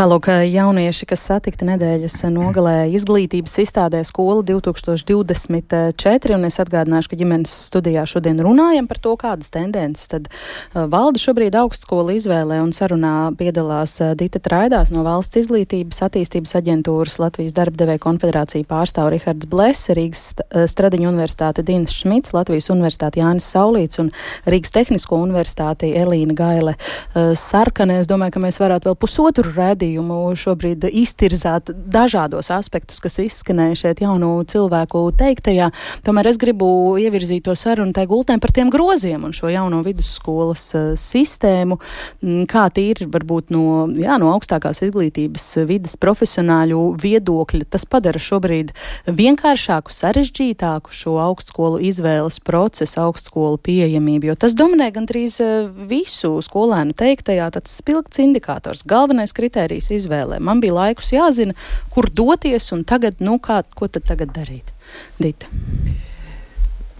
[0.00, 7.52] Tālāk, jaunieši, kas satikti nedēļas nogalē izglītības izstādē skola 2024, un es atgādināšu, ka ģimenes
[7.66, 13.12] studijā šodien runājam par to, kādas tendences tad uh, valda šobrīd augstskola izvēlē, un sarunā
[13.36, 19.92] piedalās uh, Dita Traidās no Valsts izglītības attīstības aģentūras Latvijas darbdevēja konfederācija pārstāv Rihards Bless,
[19.92, 24.08] Rīgas uh, Stradiņu universitāte Dīns Šmits, Latvijas universitāte Jānis Saulīts un
[24.48, 26.78] Rīgas Tehnisko universitāte Elīna Gaile
[27.36, 28.00] Sarkane.
[28.00, 33.76] Es domāju, ka mēs varētu vēl pusotru rēdu raidījumu šobrīd iztirzāt dažādos aspektus, kas izskanēja
[33.76, 35.70] šeit jaunu cilvēku teiktajā.
[36.04, 40.74] Tomēr es gribu ievirzīt to sarunu tai gultēm par tiem groziem un šo jauno vidusskolas
[40.74, 41.78] uh, sistēmu,
[42.22, 47.66] mm, kā tīri varbūt no, jā, no augstākās izglītības vidas profesionāļu viedokļa.
[47.70, 48.72] Tas padara šobrīd
[49.06, 56.94] vienkāršāku, sarežģītāku šo augstskolu izvēles procesu, augstskolu pieejamību, jo tas dominē gandrīz uh, visu skolēnu
[56.96, 57.50] teiktajā.
[57.54, 60.40] Tas spilgts indikators, galvenais kriterijs kritērijas izvēlē.
[60.40, 61.54] Man bija laikus jāzina,
[61.90, 64.72] kur doties un tagad, nu, kā, ko tad tagad darīt.
[65.18, 65.46] Dita.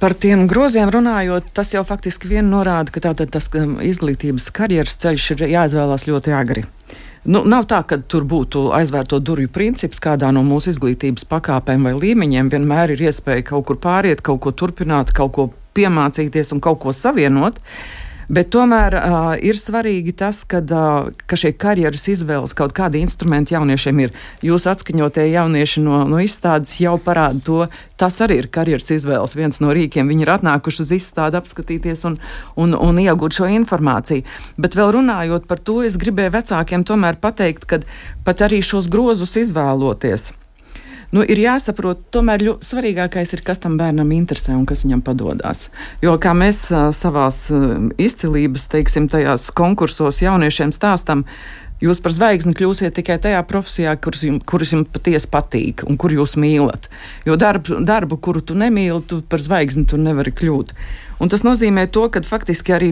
[0.01, 5.31] Par tiem groziem runājot, tas jau faktiski vien norāda, ka tātad tas izglītības karjeras ceļš
[5.35, 6.65] ir jāizvēlās ļoti agri.
[7.25, 11.93] Nu, nav tā, ka tur būtu aizvērto durvju princips kādā no mūsu izglītības pakāpēm vai
[11.93, 12.49] līmeņiem.
[12.49, 16.97] Vienmēr ir iespēja kaut kur pāriet, kaut ko turpināt, kaut ko piemācīties un kaut ko
[16.97, 17.61] savienot.
[17.61, 18.00] Uh,
[18.31, 23.57] Bet tomēr uh, ir svarīgi tas, kad, uh, ka šie karjeras izvēles kaut kādi instrumenti
[23.57, 24.15] jauniešiem ir.
[24.47, 27.61] Jūs atskaņotie jaunieši no, no izstādes jau parāda to.
[27.99, 30.07] Tas arī ir karjeras izvēles viens no rīkiem.
[30.15, 32.21] Viņi ir atnākuši uz izstādi apskatīties un,
[32.55, 34.23] un, un iegūt šo informāciju.
[34.63, 37.83] Bet vēl runājot par to, es gribēju vecākiem tomēr pateikt, ka
[38.23, 40.31] pat arī šos grozus izvēloties
[41.15, 45.69] nu, ir jāsaprot, tomēr svarīgākais ir, kas tam bērnam interesē un kas viņam padodas.
[46.05, 46.91] Jo kā mēs uh,
[47.99, 51.27] izcilības, teiksim, tajās konkursos jauniešiem stāstam,
[51.81, 56.13] Jūs par zvaigzni kļūsiet tikai tajā profesijā, kuras jums, kuras jums patiesi patīk un kur
[56.13, 56.91] jūs mīlat.
[57.25, 60.75] Jo darbu, darbu, kuru tu nemīli, tu par zvaigzni tu nevari kļūt.
[61.25, 62.91] Un tas nozīmē to, ka faktiski arī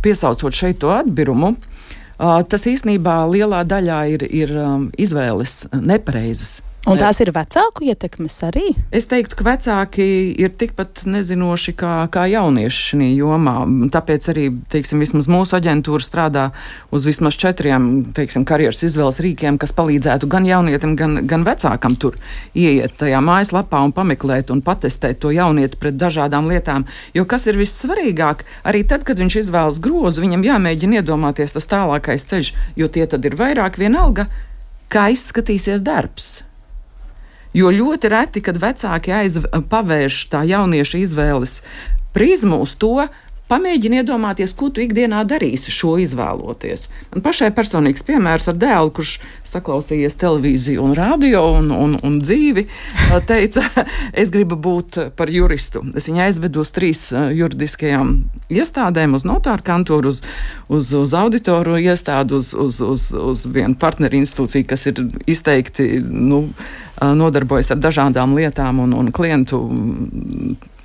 [0.00, 1.52] piesaucot šeit to atbirumu,
[2.16, 4.56] tas īstenībā lielā daļā ir, ir
[4.96, 6.62] izvēles nepareizas.
[6.88, 8.70] Un tās ir vecāku ietekmes arī?
[8.96, 10.04] Es teiktu, ka vecāki
[10.40, 13.54] ir tikpat nezinoši kā, kā jaunieši šajā jomā.
[13.92, 16.46] Tāpēc arī teiksim, mūsu aģentūra strādā
[16.94, 22.16] uz vismaz četriem teiksim, karjeras izvēles rīkiem, kas palīdzētu gan jaunietim, gan, gan vecākam tur
[22.56, 26.88] ieiet tajā mājaslapā un pameklēt un patestēt to jaunieti pret dažādām lietām.
[27.12, 32.24] Jo kas ir vissvarīgāk, arī tad, kad viņš izvēlas grozu, viņam jāmēģina iedomāties tas tālākais
[32.32, 34.30] ceļš, jo tie tad ir vairāk vienalga,
[34.88, 36.38] kā izskatīsies darbs.
[37.56, 41.56] Jo ļoti reti, kad vecāki aizpavērš tā jaunieša izvēles
[42.14, 43.08] prizmu uz to,
[43.50, 46.86] Pamēģini iedomāties, ko tu ikdienā darīsi, šo izvēloties.
[47.10, 49.16] Man pašai personīgs piemērs ar dēlu, kurš
[49.50, 52.66] saklausījies televīziju un radio un, un, un dzīvi,
[53.26, 53.64] teica,
[54.22, 55.82] es gribu būt par juristu.
[55.98, 58.12] Es viņu aizvedu uz trīs juridiskajām
[58.54, 60.22] iestādēm, uz notāru kantūru, uz,
[60.70, 66.44] uz, uz auditoru iestādi, uz, uz, uz, uz vienu partneru institūciju, kas ir izteikti nu,
[67.00, 69.58] nodarbojas ar dažādām lietām un, un klientu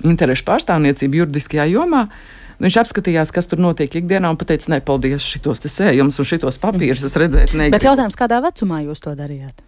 [0.06, 2.08] interešu pārstāvniecību juridiskajā jomā.
[2.62, 7.04] Viņš apskatījās, kas tur notiek ikdienā un teica, ne, paldies, šitos sējumus un šitos papīrus
[7.04, 7.52] es redzēju.
[7.52, 7.76] Negribu.
[7.76, 9.64] Bet jautājums, kādā vecumā jūs to darījāt?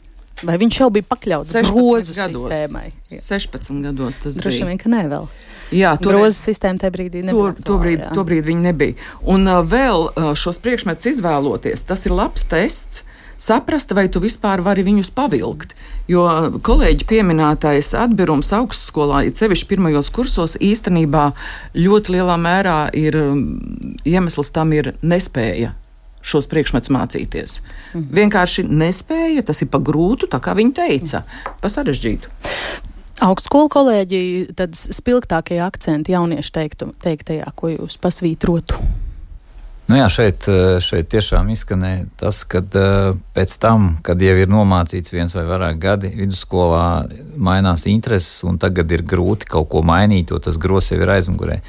[0.47, 2.87] Vai viņš jau bija pakļauts grozu gados, sistēmai?
[3.11, 3.21] Jā.
[3.25, 4.45] 16 gados tas bija.
[4.45, 5.27] Droši vien, ka ne vēl.
[5.75, 7.57] Jā, grozu sistēma tajā brīdī nebija.
[7.59, 9.09] To, to, brīd, to brīdi viņi nebija.
[9.29, 13.03] Un uh, vēl uh, šos priekšmetus izvēloties, tas ir labs tests
[13.39, 15.75] saprast, vai tu vispār vari viņus pavilkt.
[16.11, 16.27] Jo
[16.65, 21.31] kolēģi pieminētais atbirums augstskolā, it sevišķi pirmajos kursos, īstenībā
[21.79, 25.75] ļoti lielā mērā ir mm, iemesls tam ir nespēja
[26.29, 27.61] šos priekšmetus mācīties.
[27.95, 28.11] Mhm.
[28.19, 31.25] Vienkārši nespēja, tas ir pa grūtu, tā kā viņi teica,
[31.63, 32.33] pa sarežģītu.
[33.25, 34.21] Augstskolu kolēģi,
[34.59, 38.79] tad spilgtākie akcenti jauniešu teiktu, teiktajā, ko jūs pasvītrotu?
[39.89, 44.51] Nu jā, šeit, eh, šeit tiešām izskanēja tas, ka eh, pēc tam, kad jau ir
[44.53, 47.09] nomācīts viens vai vairāk gadi vidusskolā,
[47.41, 51.63] mainās intereses, un tagad ir grūti kaut ko mainīt, jo tas gros jau ir aizmugurē.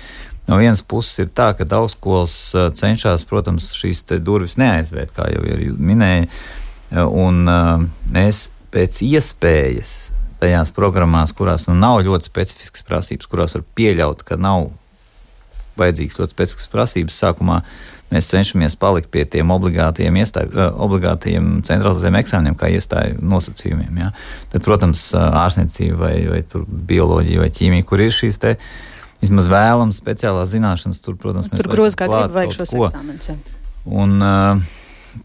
[0.51, 5.71] No vienas puses ir tā, ka augstskolas eh, cenšas, protams, šīs durvis neaizvērt, kā jau
[5.79, 6.27] minēja,
[7.07, 7.45] un
[8.11, 9.93] mēs pēc iespējas
[10.41, 14.73] tajās programmās, kurās nu, nav ļoti specifiskas prasības, kurās var pieļaut, ka nav
[15.79, 17.61] vajadzīgas ļoti specifiskas prasības sākumā,
[18.13, 20.51] mēs cenšamies palikt pie tiem obligātiem, iestāju,
[20.81, 24.01] obligātiem centralizētiem eksāmeniem, kā iestāju nosacījumiem.
[24.03, 24.11] Ja.
[24.53, 28.41] Tad, protams, ārstniecība vai, vai bioloģija vai ķīmija, kur ir šīs
[29.19, 33.33] vismaz vēlams speciālās zināšanas, tur, protams, tur grozā kā gribi vajag šos eksāmenus.
[33.89, 34.69] Un, uh,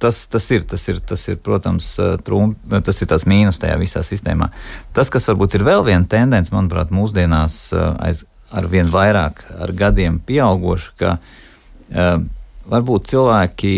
[0.01, 1.91] Tas, tas, ir, tas, ir, tas ir, protams,
[2.25, 2.55] trūm,
[2.87, 4.49] tas ir tas mīnus tajā visā sistēmā.
[4.97, 8.23] Tas, kas varbūt ir vēl viena tendence, manuprāt, mūsdienās aiz,
[8.55, 12.25] ar vien vairāk ar gadiem pieauguša, ka uh,
[12.71, 13.73] varbūt cilvēki,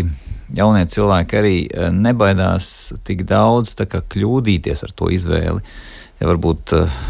[0.57, 5.64] jaunie cilvēki arī uh, nebaidās tik daudz kļūdīties ar to izvēli.
[6.20, 7.01] Ja varbūt uh,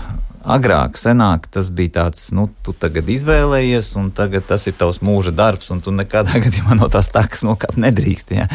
[0.47, 5.35] agrāk, senāk tas bija tāds, nu, tu tagad izvēlējies, un tagad tas ir tavs mūža
[5.35, 8.37] darbs, un tu nekādā gadījumā no tās takas nokāpt nedrīkst.
[8.37, 8.47] Ja?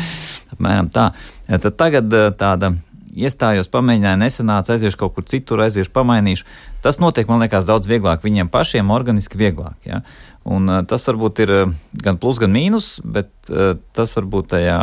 [0.55, 1.11] Apmēram tā.
[1.49, 2.73] Ja, tad tagad eh, tāda
[3.11, 6.47] iestājos, pamēģināju, nesanāca, aiziešu kaut kur citur, aiziešu, pamainīšu.
[6.83, 9.75] Tas notiek, man liekas, daudz vieglāk viņiem pašiem, organiski vieglāk.
[9.83, 9.99] Ja?
[10.41, 14.79] Un, uh, tas varbūt ir uh, gan plus, gan mīnus, bet uh, tas varbūt tajā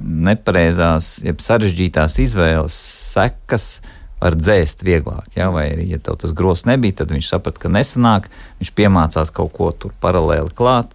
[0.00, 2.76] nepareizās, jeb sarežģītās izvēles
[3.12, 3.68] sekas
[4.22, 5.28] var dzēst vieglāk.
[5.36, 5.50] Ja?
[5.52, 8.30] Vai arī, ja tev tas grozs nebija, tad viņš saprata, ka nesanāk,
[8.62, 10.94] viņš piemācās kaut ko tur paralēli klāt.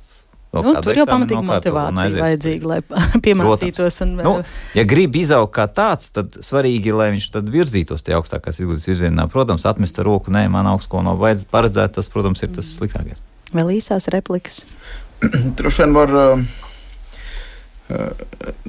[0.52, 2.80] Nu, tur jau pamatīgi motivācija vajadzīga, lai
[3.26, 4.02] piemācītos.
[4.04, 4.34] Un, nu,
[4.76, 9.30] ja grib izaugt kā tāds, tad svarīgi, lai viņš tad virzītos tajā augstākās izglītības virzienā.
[9.32, 13.24] Protams, atmest ar roku, nē, man augstskola nav vajadz paredzēt, tas, protams, ir tas sliktākais.
[13.56, 14.66] Vēl īsās replikas.
[15.58, 16.18] Droši vien var.
[16.18, 16.68] Uh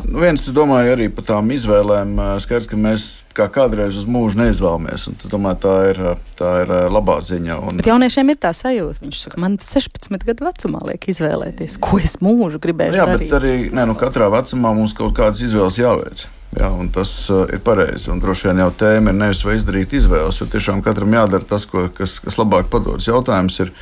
[0.02, 2.16] Nu, viens, es domāju, arī par tām izvēlēm.
[2.42, 3.06] Skaidrs, ka mēs
[3.36, 5.06] kā kādreiz uz mūžu neizvēlamies.
[5.12, 6.00] Es domāju, tā ir,
[6.38, 7.58] tā ir labā ziņa.
[7.62, 7.78] Un...
[7.78, 9.02] Bet jauniešiem ir tā sajūta.
[9.04, 13.30] Viņš saka, man 16 gadu vecumā liek izvēlēties, ko es mūžu gribēju jā, darīt.
[13.30, 16.26] Bet arī ne, nu, katrā vecumā mums kaut kādas izvēles jāveic.
[16.58, 18.10] Jā, tas ir pareizi.
[18.12, 21.64] Un droši vien jau tēma ir nevis vai izdarīt izvēles, jo tiešām katram jādara tas,
[21.68, 23.08] ko, kas, kas labāk padodas.
[23.08, 23.72] Jautājums ir,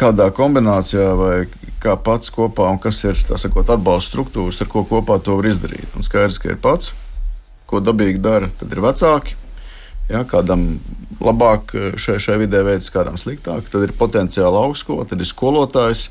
[0.00, 1.34] kādā kombinācijā vai
[1.80, 5.88] kā pats kopā un kas ir sakot, atbalsta struktūras, ar ko kopā to var izdarīt.
[5.96, 6.94] Un skaidrs, ka ir pats,
[7.70, 9.36] ko dabīgi dara, tad ir vecāki.
[10.10, 10.80] Ja, kādam
[11.22, 11.70] labāk
[12.00, 16.08] šai, šai vidē veids, kādam sliktāk, tad ir potenciāli augstskola, tad ir skolotājs,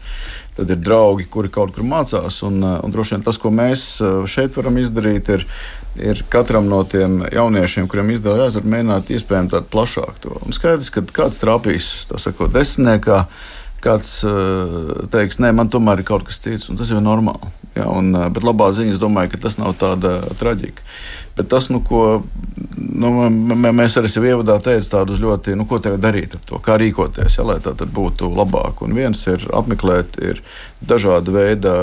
[0.56, 2.40] tad ir draugi, kuri kaut kur mācās.
[2.48, 3.86] Un, un droši vien tas, ko mēs
[4.32, 5.46] šeit varam izdarīt, ir,
[6.00, 10.36] ir katram no tiem jauniešiem, kuriem izdevās, mēģināt iespējami tādu plašāku to.
[10.46, 13.26] Un skaidrs, ka kāds trāpīs, tā sakot, desmitniekā
[13.84, 17.52] kāds uh, teiks, nē, man tomēr ir kaut kas cits, un tas jau ir normāli.
[17.78, 20.84] Ja, un, uh, bet labā ziņa, es domāju, ka tas nav tāda traģika.
[21.38, 22.24] Bet tas, nu, ko
[22.76, 23.12] nu,
[23.72, 27.46] mēs arī jau ievadā teicām, tādus ļoti, nu, ko darīt ar to, kā rīkoties, ja,
[27.48, 28.84] lai tā būtu labāk.
[28.84, 30.44] Un viens ir apmeklēt ir
[30.82, 31.74] dažāda veida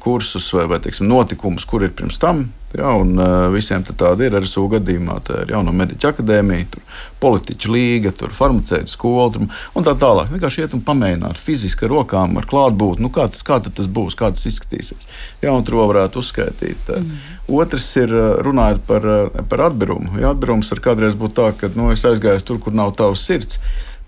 [0.00, 2.46] kursus vai, vai teiksim, notikumus, kur ir pirms tam
[2.78, 5.18] Ja, un, uh, visiem tāda ir arī sūga gadījumā.
[5.26, 6.80] Tā ir jauna mediķa akadēmija,
[7.20, 9.44] politiķu līga, farmaceita skola tur,
[9.76, 10.32] un tā tālāk.
[10.32, 14.16] Vienkārši iet un pamēģināt fiziski ar rokām, ar klātbūtni, nu, kā, tas, kā tas būs,
[14.18, 15.08] kā tas izskatīsies.
[15.44, 16.92] Ja, un tur varētu uzskaitīt.
[16.96, 17.22] Mm.
[17.60, 18.12] Otrs ir
[18.46, 19.08] runājot par,
[19.52, 20.16] par atbirumu.
[20.22, 23.60] Ja, atbirums var kādreiz būt tā, ka nu, es aizgāju tur, kur nav tavs sirds.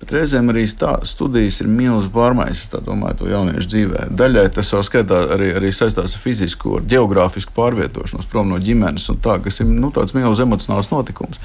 [0.02, 4.02] Bet reizēm arī tā, studijas ir milzīgas pārmaiņas, es domāju, to jauniešu dzīvē.
[4.18, 9.08] Daļai tas jau skaitā arī, arī saistās ar fizisku, ar geogrāfisku pārvietošanos prom no ģimenes,
[9.24, 11.40] tā, kas ir nu, tāds milzīgs emocionāls notikums.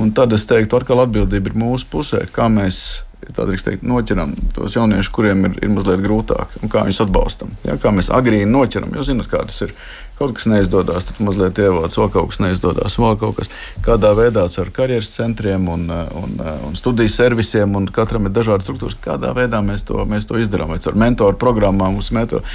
[0.00, 5.12] Un tad es teiktu, atkal atbildība ir mūsu pusē, kā mēs teikt, noķeram tos jauniešus,
[5.14, 7.52] kuriem ir, ir mazliet grūtāk, un kā viņus atbalstam.
[7.66, 9.76] Ja, kā mēs agrīni noķeram, jo zinat, kā tas ir.
[10.22, 13.48] Kaut kas neizdodas, tad mazliet ievāc, vēl kaut kas neizdodas, vēl kaut kas.
[13.82, 16.36] Kādā veidā ar karjeras centriem un, un,
[16.68, 20.70] un studiju servisiem, un katram ir dažādas struktūras, kādā veidā mēs to, mēs to izdarām.
[20.70, 22.46] Vai ar mentoru programmām, mums mentoru.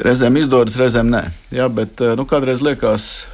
[0.00, 1.20] Reizēm izdodas, reizēm nē.
[1.52, 3.26] Ja, bet nu, kādreiz liekas,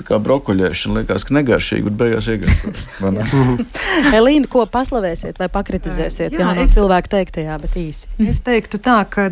[0.00, 3.36] tā kā brokoļiešana liekas, ka negaršīgi, bet beigās iegādājas.
[4.18, 6.34] Elīna, ko paslavēsiet vai pakritizēsiet?
[6.34, 8.10] Jā, jā no es, cilvēku teiktajā, bet īsi.
[8.26, 9.28] Es teiktu tā, ka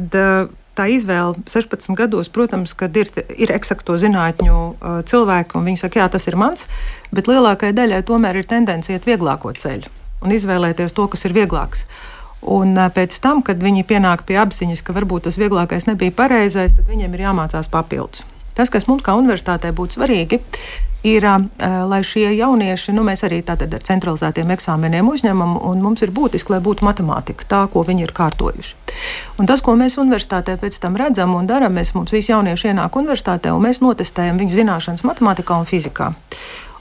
[0.77, 4.57] tā izvēle 16 gados, protams, kad ir, ir eksakto zinātņu
[5.09, 6.67] cilvēki, un viņi saka, jā, tas ir mans,
[7.15, 9.93] bet lielākajai daļai tomēr ir tendence iet vieglāko ceļu
[10.25, 11.87] un izvēlēties to, kas ir vieglāks.
[12.47, 16.89] Un pēc tam, kad viņi pienāk pie apziņas, ka varbūt tas vieglākais nebija pareizais, tad
[16.91, 18.25] viņiem ir jāmācās papildus.
[18.57, 20.41] Tas, kas mums kā universitātei būtu svarīgi,
[21.07, 21.27] ir,
[21.61, 26.55] lai šie jaunieši, nu, mēs arī tātad ar centralizētiem eksāmeniem uzņemam, un mums ir būtiski,
[26.55, 28.75] lai būtu matemātika, tā, ko viņi ir kārtojuši.
[29.41, 32.99] Un tas, ko mēs universitātē pēc tam redzam un darām, mēs mums visi jaunieši ienāk
[32.99, 36.13] universitātē, un mēs notestējam viņu zināšanas matemātikā un fizikā.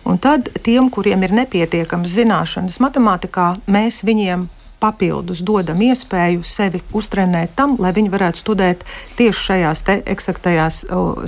[0.06, 4.46] Un tad tiem, kuriem ir nepietiekamas zināšanas matemātikā, mēs viņiem
[4.86, 8.86] papildus dodam iespēju sevi uztrenēt tam, lai viņi varētu studēt
[9.18, 10.84] tieši šajās eksaktajās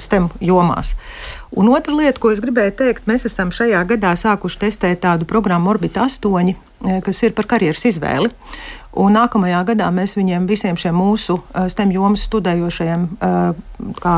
[0.06, 0.94] STEM jomās.
[1.58, 5.74] Un otra lieta, ko es gribēju teikt, mēs esam šajā gadā sākuši testēt tādu programmu
[5.74, 6.56] Orbit 8
[7.04, 8.30] kas ir par karjeras izvēli.
[8.98, 11.38] Un nākamajā gadā mēs viņiem visiem šiem mūsu
[11.70, 13.04] STEM jomas studējošajiem
[14.02, 14.14] kā,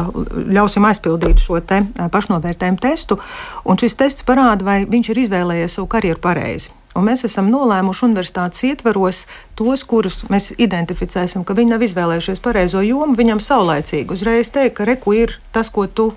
[0.56, 3.20] ļausim aizpildīt šo te pašnovērtējumu testu.
[3.68, 6.72] Un šis tests parāda, vai viņš ir izvēlējies savu karjeru pareizi.
[6.98, 9.24] Un mēs esam nolēmuši universitātes ietvaros
[9.58, 14.90] tos, kurus mēs identificēsim, ka viņi nav izvēlējušies pareizo jomu, viņam saulēcīgi uzreiz teikt, ka
[14.90, 16.10] reku ir tas, ko tu,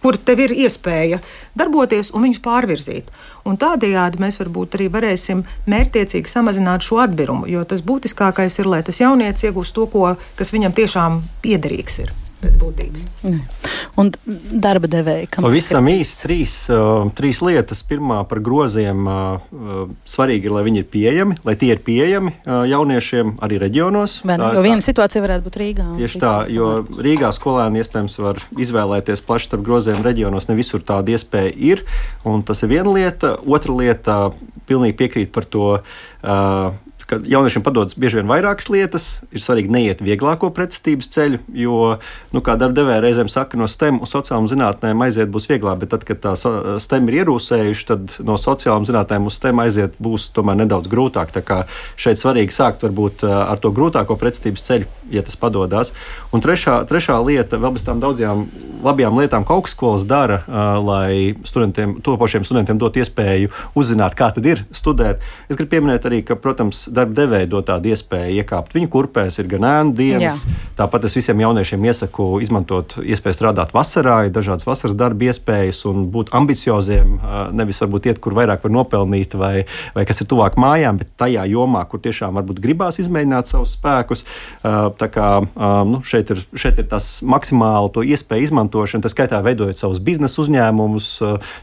[0.00, 1.20] kur tev ir iespēja
[1.56, 3.10] darboties un viņus pārvirzīt.
[3.48, 8.82] Un tādējādi mēs varbūt arī varēsim mērķiecīgi samazināt šo atbirumu, jo tas būtiskākais ir, lai
[8.86, 13.06] tas jaunietis iegūst to, ko, kas viņam tiešām piederīgs ir pēc būtības.
[13.26, 13.40] Ne.
[14.00, 14.10] Un
[14.62, 15.28] darba devēja.
[15.40, 17.82] Pavisam īsi trīs, uh, trīs lietas.
[17.86, 19.06] Pirmā par groziem.
[19.06, 24.20] Uh, svarīgi ir, lai viņi ir pieejami, lai tie ir pieejami uh, jauniešiem arī reģionos.
[24.28, 25.88] Vai, tā, jo viena situācija varētu būt Rīgā.
[26.00, 26.70] Tieši tā, jo
[27.00, 30.48] Rīgā skolēni iespējams var izvēlēties plaši starp groziem reģionos.
[30.50, 31.84] Ne visur tāda iespēja ir.
[32.48, 33.34] Tas ir viena lieta.
[33.46, 34.20] Otra lieta,
[34.70, 35.72] pilnīgi piekrīt par to.
[36.20, 36.76] Uh,
[37.10, 39.08] ka jauniešiem padodas bieži vien vairākas lietas.
[39.34, 41.80] Ir svarīgi neiet vieglāko pretestības ceļu, jo,
[42.34, 45.92] nu, kā darba devēja reizēm saka, no STEM uz sociālām zinātnēm aiziet būs vieglāk, bet
[45.94, 50.60] tad, kad tā STEM ir ierūsējuši, tad no sociālām zinātnēm uz STEM aiziet būs tomēr
[50.62, 51.34] nedaudz grūtāk.
[51.34, 51.60] Tā kā
[52.00, 55.92] šeit svarīgi sākt varbūt ar to grūtāko pretestības ceļu, ja tas padodas.
[56.34, 58.46] Un trešā, trešā lieta, vēl bez tām daudzajām
[58.84, 60.40] labajām lietām, ko augstskolas dara,
[60.80, 65.24] lai studentiem, topošiem studentiem dot iespēju uzzināt, kā tad ir studēt.
[65.48, 69.48] Es gribu pieminēt arī, ka, protams, darba devēja dod tādu iespēju iekāpt viņu kurpēs, ir
[69.50, 70.44] gan ēnu dienas.
[70.44, 70.58] Jā.
[70.80, 76.06] Tāpat es visiem jauniešiem iesaku izmantot iespēju strādāt vasarā, ir dažādas vasaras darba iespējas un
[76.12, 77.18] būt ambicioziem.
[77.56, 79.64] Nevis varbūt iet, kur vairāk var nopelnīt, vai,
[79.96, 84.24] vai kas ir tuvāk mājām, bet tajā jomā, kur tiešām varbūt gribās izmēģināt savus spēkus.
[84.62, 85.28] Tā kā
[85.88, 90.40] nu, šeit, ir, šeit ir tas maksimāli to iespēju izmantošana, tas skaitā veidojot savus biznesa
[90.44, 91.10] uzņēmumus,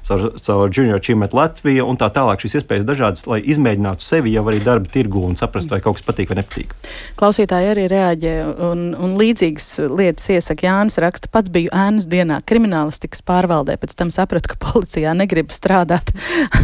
[0.07, 2.41] caur, caur Junior Chimet Latviju un tā tālāk.
[2.43, 6.05] Šīs iespējas dažādas, lai izmēģinātu sevi jau arī darba tirgu un saprast, vai kaut kas
[6.07, 6.73] patīk vai nepatīk.
[7.19, 8.33] Klausītāji arī reaģē,
[8.69, 14.11] un, un līdzīgas lietas iesaka Jānis raksta, pats biju ēnas dienā kriminālistikas pārvaldē, pēc tam
[14.13, 16.13] sapratu, ka policijā negribu strādāt.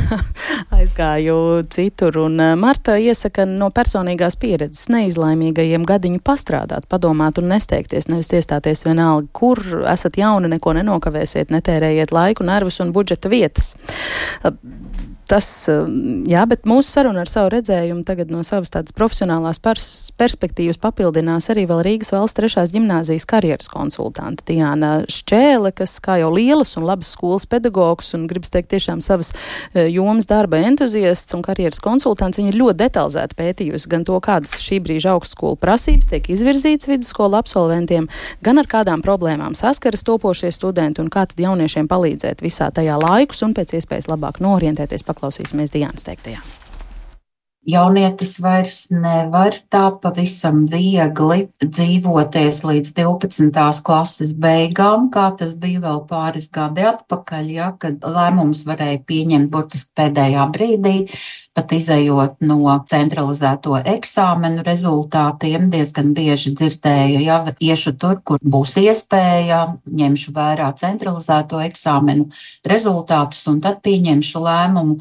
[0.77, 1.37] Aizgāju
[1.73, 8.31] citur, un eh, Marta iesaka no personīgās pieredzes neizlaimīgajiem gadiņu pastrādāt, padomāt un nesteigties, nevis
[8.33, 9.61] iestāties vienalga, kur
[9.91, 13.73] esat jauni, neko nenokavēsiet, netērējiet laiku, nervus un budžeta vietas
[15.29, 19.85] tas, um, jā, bet mūsu saruna ar savu redzējumu tagad no savas tādas profesionālās pers
[20.19, 26.31] perspektīvas papildinās arī vēl Rīgas valsts trešās ģimnāzijas karjeras konsultante Diana Šķēle, kas kā jau
[26.33, 31.45] lielas un labas skolas pedagogs un gribas teikt tiešām savas uh, jomas darba entuziasts un
[31.45, 36.29] karjeras konsultants, viņa ir ļoti detalizēti pētījusi gan to, kādas šī brīža augstskolu prasības tiek
[36.33, 38.09] izvirzītas vidusskolu absolventiem,
[38.43, 43.43] gan ar kādām problēmām saskaras topošie studenti un kā tad jauniešiem palīdzēt visā tajā laikus
[43.45, 46.41] un pēc iespējas labāk norientēties paklausīsimies Dienas teiktajā.
[47.63, 53.79] Jaunietis vairs nevar tā pavisam viegli dzīvoties līdz 12.
[53.87, 59.95] klases beigām, kā tas bija vēl pāris gadi atpakaļ, ja, kad lēmums varēja pieņemt burtiski
[59.95, 60.93] pēdējā brīdī,
[61.55, 65.71] pat izējot no centralizēto eksāmenu rezultātiem.
[65.71, 72.27] Diezgan bieži dzirdēju, ja iešu tur, kur būs iespēja, ņemšu vērā centralizēto eksāmenu
[72.67, 74.99] rezultātus un tad pieņemšu lēmumu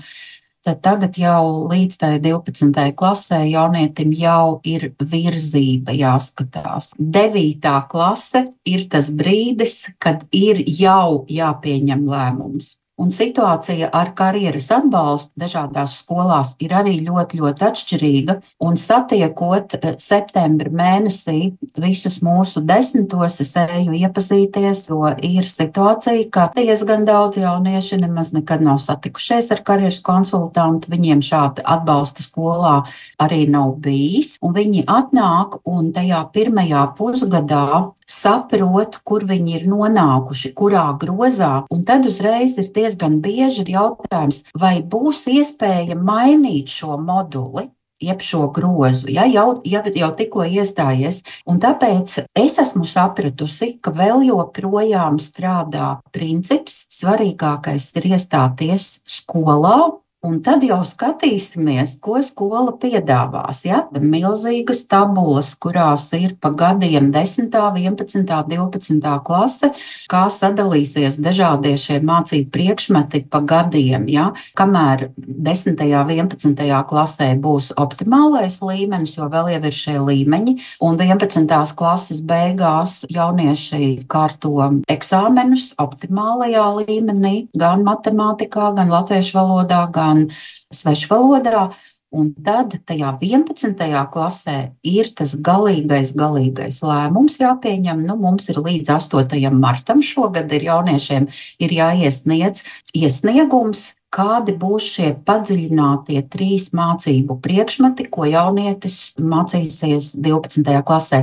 [0.63, 2.93] tad tagad jau līdz tai 12.
[2.99, 6.93] klasē jaunietim jau ir virzība jāskatās.
[6.99, 7.73] 9.
[7.91, 12.77] klase ir tas brīdis, kad ir jau jāpieņem lēmums.
[13.01, 18.35] Un situācija ar karjeras atbalstu dažādās skolās ir arī ļoti, ļoti atšķirīga.
[18.61, 26.51] Un satiekot eh, septembra mēnesī visus mūsu desmitos, es eju iepazīties, jo ir situācija, ka
[26.59, 30.93] diezgan daudz jaunieši nemaz nekad nav satikušies ar karjeras konsultantu.
[30.93, 32.83] Viņiem šāda atbalsta skolā
[33.17, 34.37] arī nav bijis.
[34.45, 41.85] Un viņi atnāk un tajā pirmajā pusgadā saprot, kur viņi ir nonākuši, kurā grozā, un
[41.89, 47.71] tad uzreiz ir diezgan bieži jautājums, vai būs iespēja mainīt šo moduli
[48.03, 51.23] jeb šo grozu, ja jau, jau, jau tikko iestājies.
[51.47, 60.37] Un tāpēc es esmu sapratusi, ka vēl joprojām strādā princips, svarīgākais ir iestāties skolā, Un
[60.39, 63.65] tad jau skatīsimies, ko skola piedāvās.
[63.67, 63.81] Ja?
[63.91, 69.73] Milzīgas tabulas, kurās ir pa gadiem 10, 11, 12 klase,
[70.07, 74.05] kā sadalīsies dažādie šie mācību priekšmeti pa gadiem.
[74.15, 74.29] Ja?
[74.55, 80.57] Kamēr 10, 11 klasē būs optimālais līmenis, jo vēl jau ir šie līmeņi,
[80.87, 81.75] un 11.
[81.75, 90.29] klases beigās jaunieši kārto eksāmenus optimālajā līmenī, gan matemātikā, gan latviešu valodā, gan gan
[90.75, 91.71] svešvalodā.
[92.13, 93.79] Un tad tajā 11.
[94.13, 98.03] klasē ir tas galīgais, galīgais lēmums jāpieņem.
[98.05, 99.49] Nu, mums ir līdz 8.
[99.57, 101.31] martam šogad ir jauniešiem
[101.65, 110.83] ir jāiesniedz iesniegums, kādi būs šie padziļinātie trīs mācību priekšmeti, ko jaunietis mācīsies 12.
[110.85, 111.23] klasē.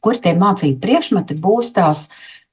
[0.00, 2.06] Kur tie mācību priekšmeti būs tās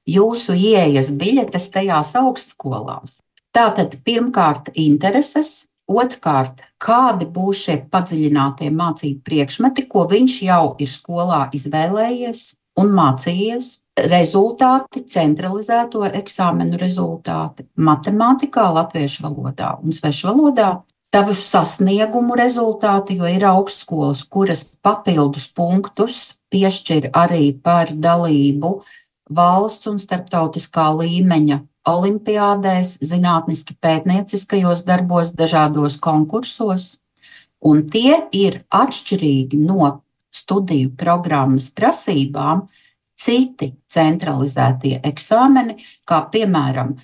[0.04, 3.22] jūsu ieejas biļetes tajās augstskolās?
[3.56, 11.46] Tātad pirmkārt intereses, Otrkārt, kādi būs šie padziļinātie mācību priekšmeti, ko viņš jau ir skolā
[11.56, 12.42] izvēlējies
[12.82, 13.70] un mācījies?
[13.98, 20.68] Rezultāti, centralizēto eksāmenu rezultāti matemātikā, latviešu valodā un svešu valodā,
[21.10, 26.20] tavu sasniegumu rezultāti, jo ir augstskolas, kuras papildus punktus
[26.52, 28.76] piešķir arī par dalību
[29.34, 36.98] valsts un starptautiskā līmeņa olimpiādēs, zinātniski pētnieciskajos darbos, dažādos konkursos,
[37.64, 39.94] un tie ir atšķirīgi no
[40.34, 42.66] studiju programmas prasībām,
[43.18, 46.94] citi centralizētie eksāmeni, kā piemēram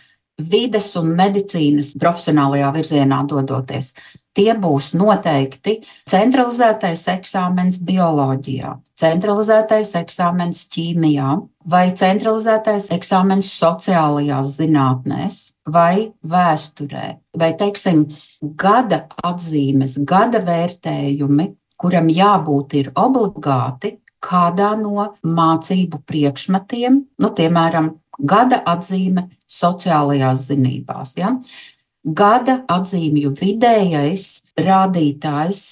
[0.40, 3.94] vides un medicīnas profesionālajā virzienā dodoties.
[4.34, 5.76] Tie būs noteikti
[6.10, 11.36] centralizētais eksāmens bioloģijā, centralizētais eksāmens ķīmijā,
[11.70, 15.38] vai centralizētais eksāmens sociālajās zinātnēs,
[15.70, 17.06] vai vēsturē,
[17.38, 18.08] vai, teiksim,
[18.42, 28.60] gada atzīmes, gada vērtējumi, kuram jābūt ir obligāti kādā no mācību priekšmetiem, nu, piemēram, gada
[28.74, 29.28] atzīme
[29.60, 31.14] sociālajās zinībās.
[31.20, 31.32] Ja?
[32.04, 34.28] Gada atzīmju vidējais
[34.60, 35.64] rādītājs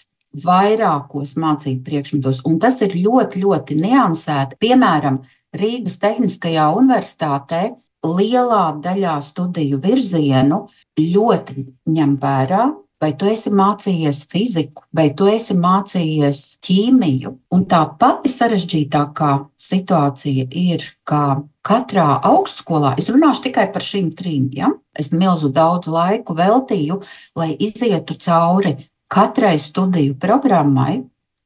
[0.45, 4.57] vairākos mācību priekšmetos, un tas ir ļoti, ļoti niansēti.
[4.63, 5.21] Piemēram,
[5.53, 7.67] Rīgas Tehniskajā universitātē
[8.07, 10.65] lielā daļā studiju virzienu
[10.99, 12.71] ļoti ņem vērā
[13.03, 17.35] vai tu esi mācījies fiziku, vai tu esi mācījies ķīmiju.
[17.55, 24.49] Un tā pati sarežģītākā situācija ir, ka katrā augstskolā, es runāšu tikai par šīm trim,
[24.55, 24.71] ja?
[24.99, 27.01] es milzu daudz laiku veltīju,
[27.39, 28.77] lai izietu cauri
[29.13, 31.03] katrai studiju programmai,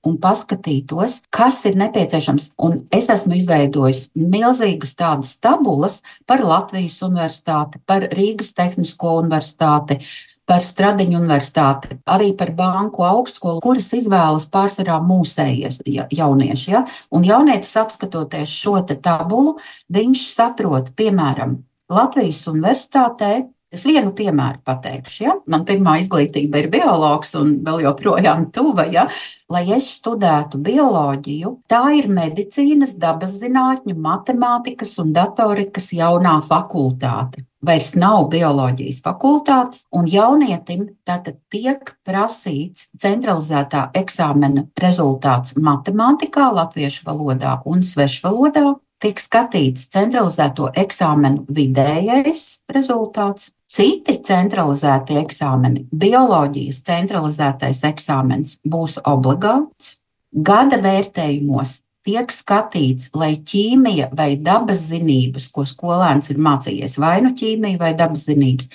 [0.06, 2.52] un paskatītos, kas ir nepieciešams.
[2.62, 9.98] Un es esmu izveidojis milzīgas tādas tabulas par Latvijas universitāti, par Rīgas Tehnisko universitāti,
[10.46, 16.70] par Stradiņu universitāti, arī par banku augstskolu, kuras izvēlas pārsvarā mūsējies jaunieši.
[16.70, 16.84] Ja?
[17.10, 19.56] Un jaunietis apskatoties šo tabulu,
[19.92, 21.58] viņš saprot, piemēram,
[21.90, 23.44] Latvijas universitātē
[23.74, 25.16] Es vienu piemēru pateikšu.
[25.24, 25.32] Ja?
[25.50, 28.86] Man pirmā izglītība ir biologs, un vēl joprojām tuva.
[28.92, 29.08] Ja?
[29.52, 37.42] Lai es studētu bioloģiju, tā ir medicīnas, dabas zinātņu, matemātikas un datorikas jaunā fakultāte.
[37.66, 47.56] Vairs nav bioloģijas fakultātes, un jaunietim tātad tiek prasīts centralizētā eksāmena rezultāts matemātikā, latviešu valodā
[47.66, 58.60] un svešu valodā, tiek skatīts centralizēto eksāmenu vidējais rezultāts, Citi centralizēti eksāmeni, bioloģijas centralizētais eksāmens
[58.62, 59.96] būs obligāts.
[60.30, 61.72] Gada vērtējumos
[62.06, 67.92] tiek skatīts, lai ķīmija vai dabas zinības, ko skolēns ir mācījies, vai nu ķīmija vai
[67.98, 68.70] dabas zinības,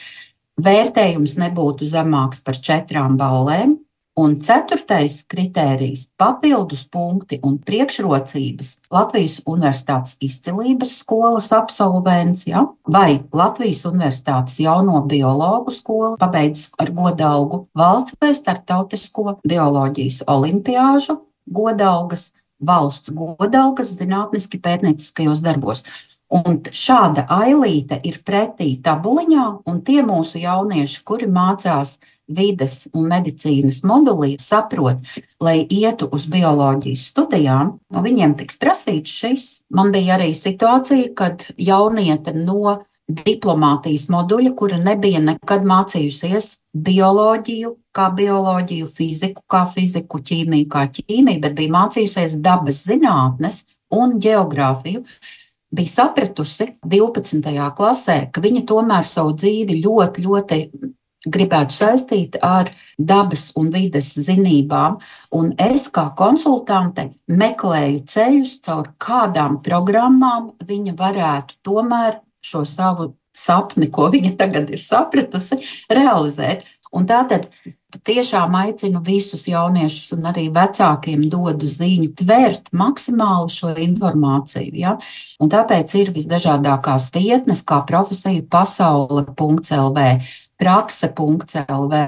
[0.62, 3.80] vērtējums nebūtu zemāks par četrām balēm,
[4.20, 12.66] Un ceturtais kritērijs- papildus punkti un priekšrocības Latvijas Universitātes izcilības skolas absolvents, ja?
[12.84, 22.34] vai Latvijas Universitātes jauno biologu skolu, pabeidzis ar godalgu valsts vai starptautisko bioloģijas olimpiāžu godalgas,
[22.62, 25.84] valsts godalgas zinātniski pētnieciskajos darbos.
[26.32, 31.98] Un šāda ailīte ir pretī tabuliņā, un tie mūsu jaunieši, kuri mācās
[32.32, 35.02] vides un medicīnas modulī saprot,
[35.44, 39.50] lai ietu uz bioloģijas studijām, no viņiem tiks prasīts šis.
[39.76, 42.78] Man bija arī situācija, kad jauniete no
[43.12, 51.42] diplomātijas moduļa, kura nebija nekad mācījusies bioloģiju, kā bioloģiju, fiziku, kā fiziku, ķīmiju, kā ķīmiju,
[51.44, 55.04] bet bija mācījusies dabas zinātnes un geogrāfiju
[55.72, 57.52] bija sapratusi 12.
[57.76, 60.60] klasē, ka viņa tomēr savu dzīvi ļoti, ļoti
[61.32, 64.98] gribētu saistīt ar dabas un vides zinībām.
[65.38, 73.88] Un es kā konsultante meklēju ceļus, caur kādām programmām viņa varētu tomēr šo savu sapni,
[73.94, 75.62] ko viņa tagad ir sapratusi,
[75.92, 76.66] realizēt.
[76.92, 77.48] Un tātad
[78.08, 84.74] tiešām aicinu visus jauniešus un arī vecākiem dodu ziņu, tvērt maksimāli šo informāciju.
[84.80, 84.98] Ja?
[85.42, 90.06] Un tāpēc ir visdažādākās vietnes, kā profesija pasaule.lv
[90.62, 92.06] prakse.lv,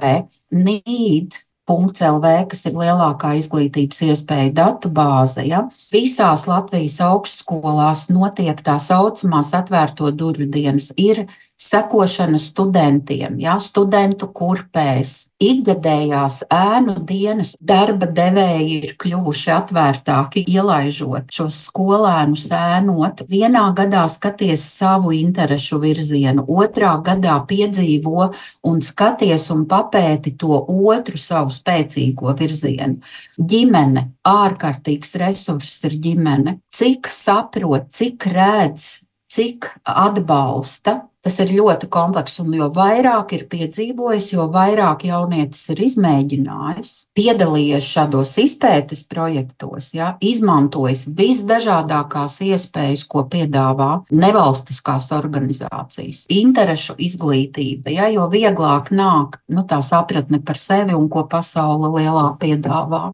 [0.53, 5.45] nīd LV, kas ir lielākā izglītības iespēja datu bāze.
[5.47, 5.63] Ja?
[5.93, 10.91] Visās Latvijas augstskolās notiek tā saucamās atvērto durvju dienas.
[10.97, 11.23] Ir
[11.61, 21.59] sekošana studentiem, ja, studentu kurpēs, ikgadējās ēnu dienas darba devēji ir kļuvuši atvērtāki, ielaižot šos
[21.67, 23.23] skolēnus ēnot.
[23.29, 28.29] Vienā gadā skaties savu interešu virzienu, otrā gadā piedzīvo
[28.69, 32.99] un skaties un papēti to otru savu spēcīgo virzienu.
[33.39, 36.59] Ģimene, ārkārtīgs resurss ir ģimene.
[36.73, 44.25] Cik saprot, cik redz, cik atbalsta, Tas ir ļoti komplekss, un jo vairāk ir piedzīvojis,
[44.33, 54.03] jo vairāk jaunietis ir izmēģinājis, piedalījies šādos izpētes projektos, ja, izmantojis visdažādākās iespējas, ko piedāvā
[54.11, 61.23] nevalstiskās organizācijas, interešu izglītība, ja, jo vieglāk nāk nu, tā sapratne par sevi un ko
[61.31, 63.13] pasaule lielā piedāvā.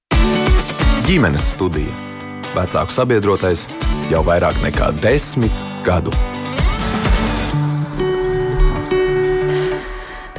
[1.05, 1.93] Ģimenes studija-
[2.57, 3.69] vecāku sabiedrotais
[4.09, 6.38] jau vairāk nekā desmit gadu.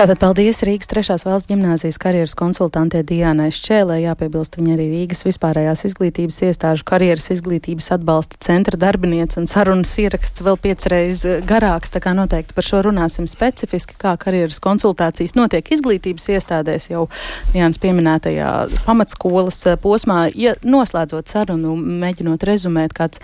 [0.00, 1.18] Tātad paldies Rīgas 3.
[1.28, 7.90] valsts gimnāzijas karjeras konsultantē Diānai Šķēlē, jāpiebilst viņa arī Rīgas vispārējās izglītības iestāžu karjeras izglītības
[7.98, 13.26] atbalsta centra darbiniece un sarunas ieraksts vēl piecreiz garāks, tā kā noteikti par šo runāsim
[13.28, 17.04] specifiski, kā karjeras konsultācijas notiek izglītības iestādēs jau
[17.52, 18.54] Jānis pieminētajā
[18.86, 20.22] pamatskolas posmā.
[20.32, 23.20] Ja noslēdzot sarunu, mēģinot rezumēt kāds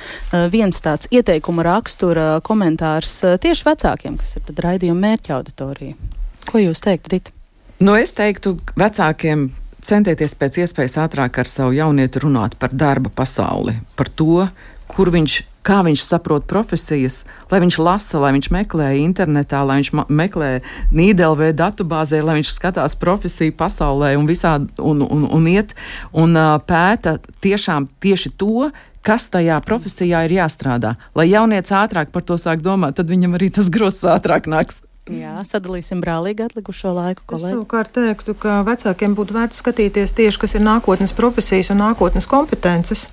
[0.52, 6.15] viens tāds ieteikuma rakstura komentārs tieši vecākiem, kas ir tad raidījuma mērķa auditorija.
[6.46, 7.34] Ko jūs teiktu, Dita?
[7.82, 9.50] Nu, es teiktu, vecākiem
[9.84, 14.46] centieties pēc iespējas ātrāk ar savu jaunieti runāt par darba pasauli, par to,
[14.90, 19.92] kur viņš kā viņš saprot profesijas, lai viņš lasa, lai viņš meklē internetā, lai viņš
[20.06, 20.50] meklē
[20.94, 25.74] Nīdelvē datubāzē, lai viņš skatās profesiju pasaulē un visādi un, un, un iet
[26.14, 26.38] un
[26.68, 28.70] pēta tiešām tieši to,
[29.06, 30.96] kas tajā profesijā ir jāstrādā.
[31.18, 34.82] Lai jaunieci ātrāk par to sāk domāt, tad viņam arī tas grozs ātrāk nāks.
[35.12, 37.22] Jā, sadalīsim brālīgi atlikušo laiku.
[37.30, 37.46] Kolēģi.
[37.46, 42.26] Es savukārt teiktu, ka vecākiem būtu vērts skatīties tieši, kas ir nākotnes profesijas un nākotnes
[42.30, 43.06] kompetences.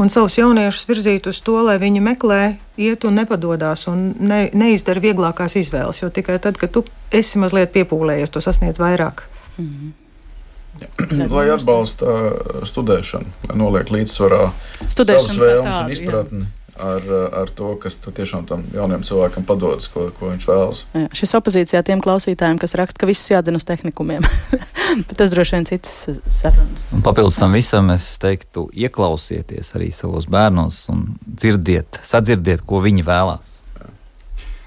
[0.00, 2.40] Un savus jauniešus virzīt uz to, lai viņi meklē,
[2.80, 6.00] iet un nepadodas un ne, neizdara vieglākās izvēles.
[6.02, 6.82] Jo tikai tad, kad tu
[7.14, 9.22] esi mazliet piepūlējies, tu sasniedz vairāk.
[9.58, 11.28] Mm -hmm.
[11.36, 14.50] Lai atbalsta uh, studēšanu, lai noliek līdzsvarā
[14.88, 16.40] savas vēlmes un izpratni.
[16.40, 17.06] Jā ar,
[17.42, 20.82] ar to, kas tiešām tam jaunam cilvēkam padodas, ko, ko viņš vēlas.
[20.96, 24.24] Jā, šis opozīcijā tiem klausītājiem, kas raksta, ka visus jādzen uz tehnikumiem,
[25.06, 26.90] bet tas droši vien citas sarunas.
[26.96, 33.06] Un papildus tam visam es teiktu, ieklausieties arī savos bērnos un dzirdiet, sadzirdiet, ko viņi
[33.06, 33.58] vēlās.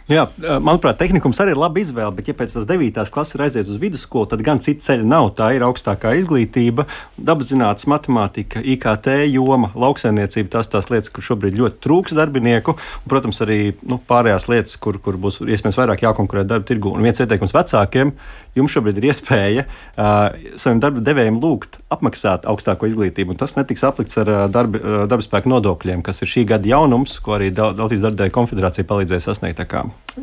[0.06, 0.28] Jā,
[0.62, 3.08] manuprāt, tehnikums arī ir laba izvēle, bet, ja pēc tam 9.
[3.10, 5.32] klases ir aiziet uz vidusskolu, tad gan cita ceļa nav.
[5.40, 6.86] Tā ir augstākā izglītība,
[7.18, 10.52] dabaszinātnes, matemātika, IKT joma, lauksaimniecība.
[10.54, 15.02] Tās tās lietas, kur šobrīd ļoti trūks darbinieku, un, protams, arī nu, pārējās lietas, kur,
[15.02, 16.94] kur būs iespējams vairāk jākonkurē darba tirgu.
[16.94, 18.14] Un viens ieteikums vecākiem
[18.56, 23.86] jums šobrīd ir iespēja uh, saviem darba devējiem lūgt apmaksāt augstāko izglītību, un tas netiks
[23.88, 28.32] aplikts ar darba, darba spēku nodokļiem, kas ir šī gada jaunums, ko arī Latvijas Darba
[28.34, 29.64] konfederācija palīdzēja sasniegt.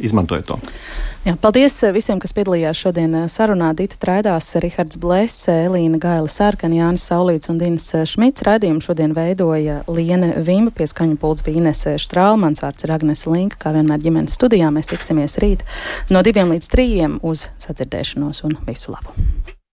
[0.01, 0.59] Izmantojiet to.
[1.27, 3.73] Jā, paldies visiem, kas piedalījās šodien sarunā.
[3.79, 8.45] Dita Traidās, Rihards Blēss, Elīna Gaila Sārkana, Jānis Saulīts un Dins Šmits.
[8.47, 13.27] Raidījumu šodien veidoja Liene Vimba, pie skaņu pults bija Inese Štrāla, mans vārds ir Agnes
[13.31, 14.73] Linka, kā vienmēr ģimenes studijā.
[14.75, 15.67] Mēs tiksimies rīt
[16.11, 19.61] no diviem līdz trījiem uz sadzirdēšanos un visu labu!